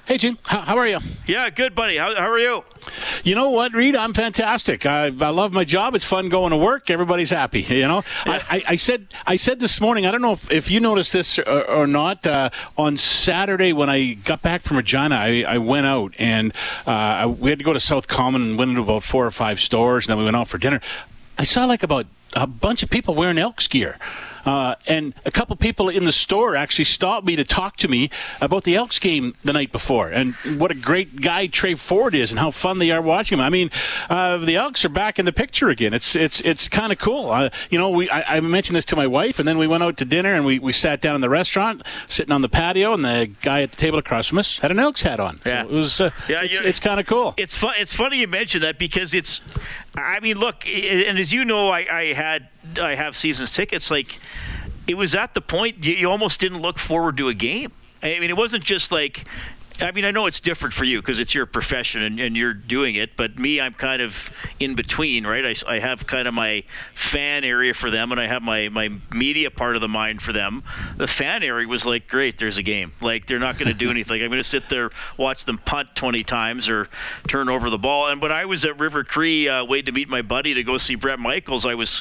Hey, 0.06 0.18
Jim. 0.18 0.36
How, 0.42 0.60
how 0.60 0.76
are 0.76 0.86
you? 0.86 0.98
Yeah, 1.26 1.48
good, 1.48 1.74
buddy. 1.74 1.96
How, 1.96 2.14
how 2.14 2.30
are 2.30 2.38
you? 2.38 2.62
You 3.22 3.34
know 3.34 3.48
what, 3.48 3.72
Reid? 3.72 3.96
I'm 3.96 4.12
fantastic. 4.12 4.84
I, 4.84 5.06
I 5.06 5.30
love 5.30 5.52
my 5.54 5.64
job. 5.64 5.94
It's 5.94 6.04
fun 6.04 6.28
going 6.28 6.50
to 6.50 6.58
work. 6.58 6.90
Everybody's 6.90 7.30
happy. 7.30 7.62
You 7.62 7.88
know, 7.88 8.02
Yeah. 8.26 8.42
I, 8.50 8.56
I, 8.56 8.62
I 8.68 8.76
said 8.76 9.06
I 9.26 9.36
said 9.36 9.60
this 9.60 9.80
morning. 9.80 10.04
I 10.04 10.10
don't 10.10 10.20
know 10.20 10.32
if, 10.32 10.50
if 10.50 10.70
you 10.70 10.78
noticed 10.78 11.14
this 11.14 11.38
or, 11.38 11.64
or 11.70 11.86
not. 11.86 12.26
Uh, 12.26 12.50
on 12.76 12.98
Saturday 12.98 13.72
when 13.72 13.88
I 13.88 14.12
got 14.12 14.42
back 14.42 14.60
from 14.60 14.76
Regina, 14.76 15.14
I, 15.16 15.44
I 15.48 15.58
went 15.58 15.86
out 15.86 16.12
and 16.18 16.52
uh, 16.86 16.90
I, 16.90 17.26
we 17.26 17.48
had 17.48 17.58
to 17.60 17.64
go 17.64 17.72
to 17.72 17.80
South 17.80 18.06
Common 18.06 18.42
and 18.42 18.58
went 18.58 18.70
into 18.70 18.82
about 18.82 19.04
four 19.04 19.24
or 19.24 19.30
five 19.30 19.58
stores. 19.58 20.06
And 20.06 20.10
then 20.12 20.18
we 20.18 20.24
went 20.24 20.36
out 20.36 20.48
for 20.48 20.58
dinner. 20.58 20.80
I 21.38 21.44
saw 21.44 21.64
like 21.64 21.82
about 21.82 22.04
a 22.34 22.46
bunch 22.46 22.82
of 22.82 22.90
people 22.90 23.14
wearing 23.14 23.38
Elks 23.38 23.66
gear. 23.68 23.96
Uh, 24.44 24.74
and 24.86 25.14
a 25.24 25.30
couple 25.30 25.56
people 25.56 25.88
in 25.88 26.04
the 26.04 26.12
store 26.12 26.56
actually 26.56 26.84
stopped 26.84 27.26
me 27.26 27.36
to 27.36 27.44
talk 27.44 27.76
to 27.76 27.88
me 27.88 28.10
about 28.40 28.64
the 28.64 28.74
Elks 28.76 28.98
game 28.98 29.34
the 29.44 29.52
night 29.52 29.72
before 29.72 30.10
and 30.10 30.34
what 30.58 30.70
a 30.70 30.74
great 30.74 31.20
guy 31.20 31.46
Tre 31.46 31.74
Ford 31.74 32.14
is 32.14 32.30
and 32.30 32.38
how 32.38 32.50
fun 32.50 32.78
they 32.78 32.90
are 32.90 33.02
watching 33.02 33.38
him. 33.38 33.44
I 33.44 33.50
mean, 33.50 33.70
uh, 34.10 34.38
the 34.38 34.56
Elks 34.56 34.84
are 34.84 34.88
back 34.88 35.18
in 35.18 35.24
the 35.24 35.32
picture 35.32 35.68
again. 35.68 35.94
It's 35.94 36.14
it's 36.14 36.40
it's 36.42 36.68
kind 36.68 36.92
of 36.92 36.98
cool. 36.98 37.30
Uh, 37.30 37.50
you 37.70 37.78
know, 37.78 37.90
we 37.90 38.08
I, 38.10 38.36
I 38.36 38.40
mentioned 38.40 38.76
this 38.76 38.84
to 38.86 38.96
my 38.96 39.06
wife, 39.06 39.38
and 39.38 39.46
then 39.48 39.58
we 39.58 39.66
went 39.66 39.82
out 39.82 39.96
to 39.98 40.04
dinner 40.04 40.34
and 40.34 40.44
we, 40.44 40.58
we 40.58 40.72
sat 40.72 41.00
down 41.00 41.14
in 41.14 41.20
the 41.20 41.28
restaurant, 41.28 41.82
sitting 42.08 42.32
on 42.32 42.42
the 42.42 42.48
patio, 42.48 42.92
and 42.92 43.04
the 43.04 43.30
guy 43.42 43.62
at 43.62 43.70
the 43.70 43.76
table 43.76 43.98
across 43.98 44.28
from 44.28 44.38
us 44.38 44.58
had 44.58 44.70
an 44.70 44.78
Elks 44.78 45.02
hat 45.02 45.20
on. 45.20 45.40
Yeah. 45.44 45.62
so 45.62 45.68
it 45.68 45.74
was 45.74 46.00
uh, 46.00 46.10
Yeah, 46.28 46.40
it's, 46.42 46.60
it's 46.60 46.80
kind 46.80 47.00
of 47.00 47.06
cool. 47.06 47.34
It's 47.36 47.56
fun. 47.56 47.74
It's 47.78 47.92
funny 47.92 48.18
you 48.18 48.28
mention 48.28 48.60
that 48.62 48.78
because 48.78 49.14
it's. 49.14 49.40
I 49.96 50.18
mean, 50.20 50.38
look, 50.38 50.66
and 50.66 51.18
as 51.18 51.32
you 51.32 51.44
know, 51.44 51.70
I, 51.70 51.86
I 51.90 52.12
had 52.14 52.48
I 52.78 52.94
have 52.94 53.16
seasons 53.16 53.52
tickets. 53.52 53.90
Like, 53.90 54.18
it 54.86 54.96
was 54.96 55.14
at 55.14 55.34
the 55.34 55.40
point 55.40 55.84
you, 55.84 55.94
you 55.94 56.10
almost 56.10 56.40
didn't 56.40 56.60
look 56.60 56.78
forward 56.78 57.16
to 57.18 57.28
a 57.28 57.34
game. 57.34 57.72
I 58.02 58.18
mean, 58.20 58.30
it 58.30 58.36
wasn't 58.36 58.64
just 58.64 58.92
like. 58.92 59.24
I 59.80 59.90
mean, 59.90 60.04
I 60.04 60.12
know 60.12 60.26
it's 60.26 60.40
different 60.40 60.72
for 60.72 60.84
you 60.84 61.00
because 61.00 61.18
it's 61.18 61.34
your 61.34 61.46
profession 61.46 62.04
and, 62.04 62.20
and 62.20 62.36
you're 62.36 62.54
doing 62.54 62.94
it, 62.94 63.16
but 63.16 63.40
me, 63.40 63.60
I'm 63.60 63.72
kind 63.72 64.00
of 64.00 64.32
in 64.60 64.76
between, 64.76 65.26
right? 65.26 65.44
I, 65.44 65.74
I 65.74 65.78
have 65.80 66.06
kind 66.06 66.28
of 66.28 66.34
my 66.34 66.62
fan 66.94 67.42
area 67.42 67.74
for 67.74 67.90
them 67.90 68.12
and 68.12 68.20
I 68.20 68.28
have 68.28 68.40
my, 68.40 68.68
my 68.68 68.92
media 69.12 69.50
part 69.50 69.74
of 69.74 69.80
the 69.80 69.88
mind 69.88 70.22
for 70.22 70.32
them. 70.32 70.62
The 70.96 71.08
fan 71.08 71.42
area 71.42 71.66
was 71.66 71.84
like, 71.84 72.06
great, 72.06 72.38
there's 72.38 72.56
a 72.56 72.62
game. 72.62 72.92
Like, 73.00 73.26
they're 73.26 73.40
not 73.40 73.58
going 73.58 73.66
to 73.66 73.76
do 73.76 73.90
anything. 73.90 74.22
I'm 74.22 74.28
going 74.28 74.38
to 74.38 74.48
sit 74.48 74.68
there, 74.68 74.90
watch 75.16 75.44
them 75.44 75.58
punt 75.58 75.96
20 75.96 76.22
times 76.22 76.68
or 76.68 76.86
turn 77.26 77.48
over 77.48 77.68
the 77.68 77.78
ball. 77.78 78.06
And 78.06 78.22
when 78.22 78.30
I 78.30 78.44
was 78.44 78.64
at 78.64 78.78
River 78.78 79.02
Cree 79.02 79.48
uh, 79.48 79.64
waiting 79.64 79.86
to 79.86 79.92
meet 79.92 80.08
my 80.08 80.22
buddy 80.22 80.54
to 80.54 80.62
go 80.62 80.78
see 80.78 80.94
Bret 80.94 81.18
Michaels, 81.18 81.66
I 81.66 81.74
was 81.74 82.00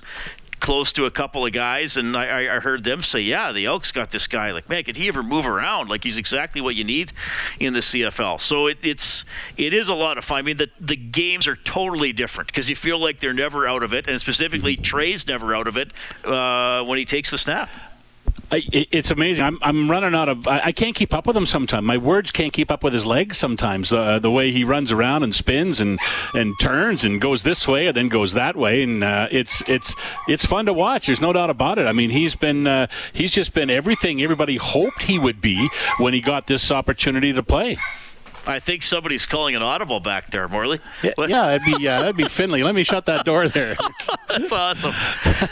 close 0.64 0.94
to 0.94 1.06
a 1.06 1.12
couple 1.12 1.46
of 1.46 1.52
guys, 1.52 1.98
and 1.98 2.16
I, 2.18 2.56
I- 2.56 2.60
heard 2.64 2.84
them 2.86 3.02
say, 3.02 3.20
"Yeah, 3.20 3.52
the 3.52 3.66
Elks 3.66 3.92
got 3.92 4.10
this 4.10 4.26
guy. 4.28 4.52
Like, 4.52 4.70
man, 4.70 4.84
could 4.84 4.96
he 4.96 5.10
ever 5.10 5.22
move 5.22 5.46
around? 5.46 5.90
Like, 5.90 6.04
he's 6.06 6.18
exactly 6.18 6.62
what 6.62 6.76
you 6.76 6.86
need 6.86 7.12
in 7.60 7.74
the 7.74 7.82
CFL." 7.82 8.40
So 8.40 8.68
it, 8.68 8.78
it's 8.82 9.26
it 9.58 9.74
is 9.74 9.90
a 9.90 9.94
lot 9.94 10.18
of 10.18 10.24
fun. 10.24 10.40
I 10.40 10.42
mean, 10.42 10.58
the 10.58 10.70
the 10.80 10.96
games 10.96 11.48
are 11.48 11.58
totally 11.58 12.14
different 12.14 12.48
because 12.48 12.70
you 12.70 12.76
feel 12.78 12.98
like 12.98 13.20
they're 13.20 13.34
never 13.34 13.68
out 13.68 13.84
of 13.84 13.94
it, 13.94 14.08
and 14.08 14.20
specifically 14.22 14.76
Tre's 14.78 15.28
never 15.28 15.54
out 15.54 15.68
of 15.68 15.76
it 15.78 15.92
uh, 16.26 16.84
when 16.86 16.98
he 16.98 17.06
takes 17.06 17.30
the 17.30 17.38
snap. 17.38 17.70
I, 18.52 18.62
it's 18.72 19.10
amazing. 19.10 19.44
I'm, 19.44 19.58
I'm 19.64 19.90
running 19.90 20.14
out 20.14 20.30
of. 20.30 20.48
I, 20.48 20.66
I 20.66 20.72
can't 20.72 20.96
keep 20.96 21.14
up 21.14 21.26
with 21.26 21.36
him 21.36 21.48
sometimes. 21.48 21.86
My 21.86 21.98
words 21.98 22.32
can't 22.32 22.54
keep 22.54 22.70
up 22.70 22.84
with 22.84 22.94
his 22.94 23.06
legs 23.06 23.38
sometimes. 23.38 23.92
Uh, 23.92 24.20
the 24.20 24.30
way 24.30 24.52
he 24.52 24.64
runs 24.64 24.92
around 24.92 25.24
and 25.24 25.34
spins 25.34 25.82
and, 25.82 26.00
and 26.36 26.54
turns 26.60 27.04
and 27.04 27.20
goes 27.20 27.42
this 27.42 27.68
way 27.68 27.88
and 27.88 27.98
then 27.98 28.10
goes 28.10 28.34
that 28.34 28.56
way, 28.56 28.84
and 28.84 29.04
uh, 29.04 29.28
it's 29.32 29.64
it's 29.68 29.96
it's 30.28 30.46
fun 30.46 30.68
to 30.68 30.74
watch. 30.74 31.08
There's 31.08 31.22
no 31.22 31.34
doubt 31.34 31.50
about 31.50 31.80
it. 31.80 31.88
I 31.88 31.94
mean, 31.94 32.12
he's 32.12 32.36
been 32.36 32.68
uh, 32.68 32.88
he's 33.12 33.32
just 33.32 33.54
been 33.54 33.72
everything 33.72 34.22
everybody 34.22 34.58
hoped 34.58 35.04
he 35.04 35.18
would 35.18 35.42
be 35.42 35.70
when 35.98 36.14
he 36.14 36.22
got 36.22 36.46
this 36.46 36.70
opportunity 36.70 37.34
to 37.34 37.42
play. 37.42 37.78
I 38.46 38.60
think 38.60 38.84
somebody's 38.84 39.26
calling 39.26 39.56
an 39.56 39.64
audible 39.64 40.00
back 40.00 40.30
there, 40.32 40.48
Morley. 40.48 40.80
Yeah, 41.02 41.12
What- 41.16 41.30
yeah 41.30 41.46
that'd 41.58 41.66
be 41.66 41.88
uh, 41.88 42.00
that'd 42.02 42.18
be 42.18 42.26
Finley. 42.26 42.64
Let 42.64 42.76
me 42.76 42.84
shut 42.84 43.06
that 43.06 43.24
door 43.26 43.48
there. 43.48 43.78
that's 44.30 44.52
awesome. 44.52 44.94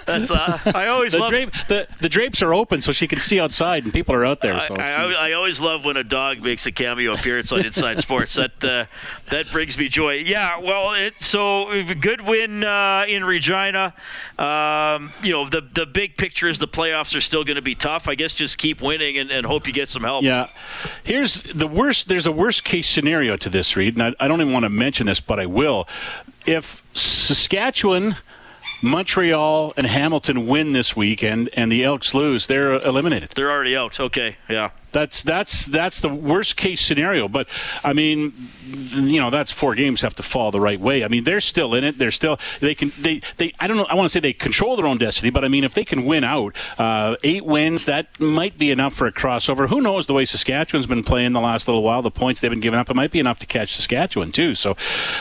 That's 0.06 0.30
uh, 0.30 0.58
I 0.75 0.88
always 0.88 1.13
The, 1.13 1.19
love. 1.19 1.30
drape, 1.30 1.51
the, 1.67 1.88
the 2.01 2.10
drapes 2.10 2.41
are 2.41 2.54
open 2.54 2.82
so 2.82 2.91
she 2.91 3.08
can 3.08 3.19
see 3.19 3.39
outside 3.39 3.84
and 3.84 3.93
people 3.93 4.13
are 4.15 4.25
out 4.25 4.41
there. 4.41 4.60
So 4.62 4.75
I, 4.75 4.91
I, 4.91 5.30
I 5.30 5.32
always 5.34 5.62
love 5.62 5.86
when 5.86 5.95
a 5.97 6.04
dog 6.04 6.43
makes 6.43 6.65
a 6.65 6.71
cameo 6.71 7.13
appearance 7.13 7.51
on 7.51 7.65
Inside 7.65 7.99
Sports. 8.01 8.36
That 8.36 8.63
uh, 8.63 8.86
that 9.30 9.49
brings 9.51 9.77
me 9.77 9.88
joy. 9.88 10.15
Yeah, 10.15 10.60
well, 10.60 10.93
it, 10.93 11.17
so 11.19 11.84
good 11.99 12.21
win 12.21 12.63
uh, 12.63 13.06
in 13.08 13.23
Regina. 13.23 13.93
Um, 14.38 15.13
you 15.23 15.32
know, 15.32 15.47
the 15.47 15.62
the 15.73 15.86
big 15.86 16.17
picture 16.17 16.47
is 16.47 16.60
the 16.60 16.67
playoffs 16.67 17.15
are 17.15 17.21
still 17.21 17.43
going 17.43 17.56
to 17.56 17.62
be 17.62 17.75
tough. 17.75 18.08
I 18.08 18.15
guess 18.15 18.34
just 18.34 18.58
keep 18.58 18.82
winning 18.82 19.17
and, 19.17 19.32
and 19.32 19.45
hope 19.45 19.67
you 19.67 19.73
get 19.73 19.88
some 19.89 20.04
help. 20.04 20.23
Yeah. 20.23 20.49
Here's 21.04 21.41
the 21.43 21.67
worst. 21.67 22.08
There's 22.08 22.25
a 22.25 22.32
worst 22.32 22.63
case 22.63 22.81
scenario 22.82 23.36
to 23.38 23.50
this, 23.50 23.76
Reid, 23.76 23.96
and 23.96 24.15
I, 24.20 24.26
I 24.26 24.28
don't 24.28 24.41
even 24.41 24.54
want 24.54 24.63
to 24.63 24.70
mention 24.70 25.08
this, 25.08 25.20
but 25.20 25.39
I 25.39 25.46
will. 25.46 25.88
If 26.46 26.84
Saskatchewan, 26.94 28.15
Montreal, 28.82 29.74
and 29.78 29.88
Hamilton 29.88 30.48
win 30.48 30.72
this 30.72 30.96
weekend 30.96 31.50
and 31.54 31.72
the 31.72 31.84
Elks 31.84 32.13
lose, 32.13 32.48
they're 32.48 32.74
eliminated. 32.74 33.32
They're 33.36 33.52
already 33.52 33.76
out. 33.76 34.00
Okay, 34.00 34.38
yeah. 34.50 34.72
That's 34.91 35.23
that's 35.23 35.65
that's 35.65 36.01
the 36.01 36.10
worst 36.10 36.58
case 36.58 36.82
scenario. 36.82 37.27
But 37.27 37.49
I 37.84 37.93
mean, 37.93 38.34
you 38.65 39.19
know, 39.19 39.30
that's 39.30 39.51
four 39.51 39.75
games 39.75 40.01
have 40.01 40.15
to 40.15 40.23
fall 40.23 40.51
the 40.51 40.60
right 40.60 40.80
way. 40.80 41.04
I 41.04 41.08
mean, 41.08 41.23
they're 41.23 41.41
still 41.41 41.73
in 41.73 41.84
it. 41.84 41.97
They're 41.97 42.12
still 42.12 42.39
they 42.60 42.75
can 42.75 42.91
they 42.99 43.21
they. 43.38 43.54
I 43.60 43.67
don't 43.67 43.77
know. 43.77 43.86
I 43.86 43.95
want 43.95 44.06
to 44.06 44.10
say 44.10 44.19
they 44.19 44.34
control 44.34 44.75
their 44.75 44.88
own 44.88 44.97
destiny, 44.97 45.30
but 45.30 45.43
I 45.43 45.47
mean, 45.47 45.63
if 45.63 45.73
they 45.73 45.86
can 45.86 46.06
win 46.06 46.23
out 46.23 46.56
uh, 46.77 47.15
eight 47.23 47.45
wins, 47.45 47.86
that 47.86 48.19
might 48.19 48.58
be 48.58 48.71
enough 48.71 48.93
for 48.93 49.08
a 49.08 49.12
crossover. 49.12 49.69
Who 49.69 49.82
knows 49.82 50.08
the 50.08 50.13
way 50.13 50.25
Saskatchewan's 50.25 50.88
been 50.88 51.04
playing 51.04 51.34
the 51.34 51.41
last 51.41 51.67
little 51.67 51.84
while? 51.84 52.01
The 52.01 52.12
points 52.12 52.41
they've 52.41 52.51
been 52.51 52.60
giving 52.60 52.80
up, 52.80 52.89
it 52.89 52.95
might 52.95 53.12
be 53.12 53.19
enough 53.19 53.39
to 53.39 53.45
catch 53.45 53.73
Saskatchewan 53.73 54.32
too. 54.32 54.56
So 54.56 54.71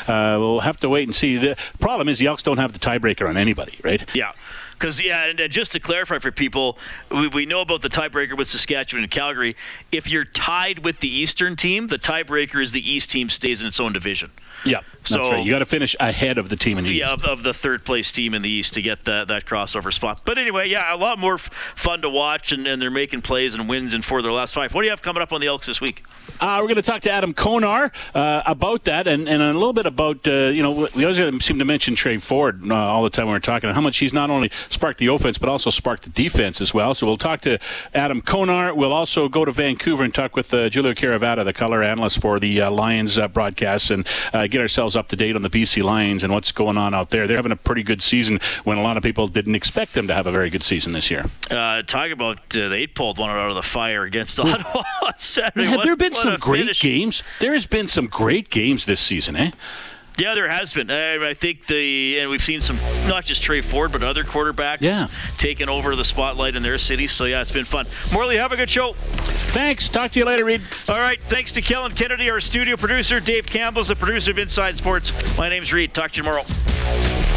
uh, 0.08 0.36
we'll 0.38 0.60
have 0.60 0.80
to 0.80 0.88
wait 0.88 1.04
and 1.08 1.14
see. 1.14 1.36
The 1.36 1.56
problem 1.78 2.08
is 2.08 2.18
the 2.18 2.26
Elks 2.26 2.42
don't 2.42 2.58
have 2.58 2.72
the 2.72 2.78
tiebreaker 2.78 3.28
on 3.28 3.36
anybody, 3.36 3.78
right? 3.82 4.04
Yeah. 4.14 4.32
Because, 4.80 4.98
yeah, 5.04 5.28
and 5.28 5.38
uh, 5.38 5.46
just 5.46 5.72
to 5.72 5.80
clarify 5.80 6.16
for 6.16 6.30
people, 6.32 6.78
we, 7.10 7.28
we 7.28 7.44
know 7.44 7.60
about 7.60 7.82
the 7.82 7.90
tiebreaker 7.90 8.34
with 8.34 8.46
Saskatchewan 8.46 9.02
and 9.04 9.12
Calgary. 9.12 9.54
If 9.92 10.10
you're 10.10 10.24
tied 10.24 10.78
with 10.78 11.00
the 11.00 11.08
Eastern 11.14 11.54
team, 11.54 11.88
the 11.88 11.98
tiebreaker 11.98 12.62
is 12.62 12.72
the 12.72 12.90
East 12.90 13.10
team 13.10 13.28
stays 13.28 13.60
in 13.60 13.68
its 13.68 13.78
own 13.78 13.92
division. 13.92 14.30
Yeah, 14.64 14.80
that's 15.00 15.10
So- 15.10 15.30
right. 15.32 15.44
You 15.44 15.50
got 15.52 15.58
to 15.58 15.66
finish 15.66 15.94
ahead 16.00 16.38
of 16.38 16.48
the 16.48 16.56
team 16.56 16.78
in 16.78 16.84
the 16.84 16.92
Yeah, 16.94 17.12
East. 17.14 17.24
of, 17.24 17.30
of 17.30 17.42
the 17.42 17.52
third 17.52 17.84
place 17.84 18.10
team 18.10 18.32
in 18.32 18.40
the 18.40 18.48
East 18.48 18.72
to 18.72 18.80
get 18.82 19.04
that, 19.04 19.28
that 19.28 19.44
crossover 19.44 19.92
spot. 19.92 20.22
But 20.24 20.38
anyway, 20.38 20.70
yeah, 20.70 20.94
a 20.94 20.96
lot 20.96 21.18
more 21.18 21.34
f- 21.34 21.50
fun 21.76 22.00
to 22.00 22.08
watch, 22.08 22.50
and, 22.50 22.66
and 22.66 22.80
they're 22.80 22.90
making 22.90 23.20
plays 23.20 23.54
and 23.54 23.68
wins 23.68 23.92
in 23.92 24.00
four 24.00 24.18
of 24.18 24.24
their 24.24 24.32
last 24.32 24.54
five. 24.54 24.72
What 24.72 24.80
do 24.80 24.86
you 24.86 24.92
have 24.92 25.02
coming 25.02 25.22
up 25.22 25.34
on 25.34 25.42
the 25.42 25.46
Elks 25.46 25.66
this 25.66 25.82
week? 25.82 26.04
Uh, 26.40 26.58
we're 26.60 26.68
going 26.68 26.76
to 26.76 26.82
talk 26.82 27.00
to 27.02 27.10
Adam 27.10 27.32
Konar 27.34 27.90
uh, 28.14 28.42
about 28.46 28.84
that 28.84 29.06
and, 29.06 29.28
and 29.28 29.42
a 29.42 29.52
little 29.52 29.72
bit 29.72 29.86
about, 29.86 30.26
uh, 30.28 30.30
you 30.48 30.62
know, 30.62 30.88
we 30.94 31.04
always 31.04 31.44
seem 31.44 31.58
to 31.58 31.64
mention 31.64 31.94
Tre 31.94 32.18
Ford 32.18 32.62
uh, 32.70 32.74
all 32.74 33.02
the 33.02 33.10
time 33.10 33.26
when 33.26 33.34
we're 33.34 33.40
talking, 33.40 33.68
and 33.68 33.74
how 33.74 33.80
much 33.80 33.98
he's 33.98 34.12
not 34.12 34.30
only 34.30 34.50
sparked 34.68 34.98
the 34.98 35.06
offense, 35.06 35.38
but 35.38 35.48
also 35.48 35.70
sparked 35.70 36.02
the 36.04 36.10
defense 36.10 36.60
as 36.60 36.72
well. 36.74 36.94
So 36.94 37.06
we'll 37.06 37.16
talk 37.16 37.40
to 37.42 37.58
Adam 37.94 38.20
Konar. 38.22 38.74
We'll 38.74 38.92
also 38.92 39.28
go 39.28 39.44
to 39.44 39.52
Vancouver 39.52 40.04
and 40.04 40.14
talk 40.14 40.36
with 40.36 40.52
uh, 40.54 40.68
Giulio 40.68 40.94
Caravatta, 40.94 41.44
the 41.44 41.52
color 41.52 41.82
analyst 41.82 42.20
for 42.20 42.38
the 42.38 42.60
uh, 42.62 42.70
Lions 42.70 43.18
uh, 43.18 43.28
broadcast, 43.28 43.90
and 43.90 44.06
uh, 44.32 44.46
get 44.46 44.60
ourselves 44.60 44.96
up 44.96 45.08
to 45.08 45.16
date 45.16 45.36
on 45.36 45.42
the 45.42 45.50
BC 45.50 45.82
Lions 45.82 46.22
and 46.22 46.32
what's 46.32 46.52
going 46.52 46.76
on 46.78 46.94
out 46.94 47.10
there. 47.10 47.26
They're 47.26 47.36
having 47.36 47.52
a 47.52 47.56
pretty 47.56 47.82
good 47.82 48.02
season 48.02 48.40
when 48.64 48.78
a 48.78 48.82
lot 48.82 48.96
of 48.96 49.02
people 49.02 49.28
didn't 49.28 49.54
expect 49.54 49.94
them 49.94 50.06
to 50.08 50.14
have 50.14 50.26
a 50.26 50.30
very 50.32 50.50
good 50.50 50.62
season 50.62 50.92
this 50.92 51.10
year. 51.10 51.26
Uh, 51.50 51.82
talk 51.82 52.10
about 52.10 52.38
uh, 52.56 52.68
they 52.68 52.86
pulled 52.86 53.18
one 53.18 53.30
out 53.30 53.48
of 53.50 53.54
the 53.56 53.62
fire 53.62 54.04
against 54.04 54.38
Ottawa 54.40 54.82
on 55.02 55.18
Saturday. 55.18 55.66
Have 55.66 55.76
What- 55.78 55.84
there 55.84 55.96
been 55.96 56.14
some 56.22 56.36
great 56.36 56.60
finish. 56.60 56.80
games? 56.80 57.22
There 57.40 57.52
has 57.52 57.66
been 57.66 57.86
some 57.86 58.06
great 58.06 58.48
games 58.50 58.86
this 58.86 59.00
season, 59.00 59.36
eh? 59.36 59.50
Yeah, 60.18 60.34
there 60.34 60.50
has 60.50 60.74
been. 60.74 60.90
I, 60.90 61.28
I 61.30 61.32
think 61.34 61.66
the 61.66 62.18
and 62.18 62.28
we've 62.30 62.42
seen 62.42 62.60
some 62.60 62.76
not 63.08 63.24
just 63.24 63.42
Tre 63.42 63.62
Ford 63.62 63.90
but 63.90 64.02
other 64.02 64.22
quarterbacks 64.22 64.78
Yeah. 64.82 65.06
taking 65.38 65.70
over 65.70 65.96
the 65.96 66.04
spotlight 66.04 66.56
in 66.56 66.62
their 66.62 66.76
cities. 66.76 67.10
So 67.12 67.24
yeah, 67.24 67.40
it's 67.40 67.52
been 67.52 67.64
fun. 67.64 67.86
Morley, 68.12 68.36
have 68.36 68.52
a 68.52 68.56
good 68.56 68.68
show. 68.68 68.92
Thanks. 68.92 69.88
Talk 69.88 70.10
to 70.10 70.18
you 70.18 70.26
later, 70.26 70.44
Reid. 70.44 70.60
All 70.90 70.98
right, 70.98 71.18
thanks 71.22 71.52
to 71.52 71.62
Kellen 71.62 71.92
Kennedy, 71.92 72.28
our 72.28 72.40
studio 72.40 72.76
producer. 72.76 73.18
Dave 73.18 73.46
Campbell's 73.46 73.88
the 73.88 73.96
producer 73.96 74.32
of 74.32 74.38
Inside 74.38 74.76
Sports. 74.76 75.38
My 75.38 75.48
name's 75.48 75.72
Reid. 75.72 75.94
Talk 75.94 76.10
to 76.10 76.18
you 76.18 76.22
tomorrow. 76.24 77.29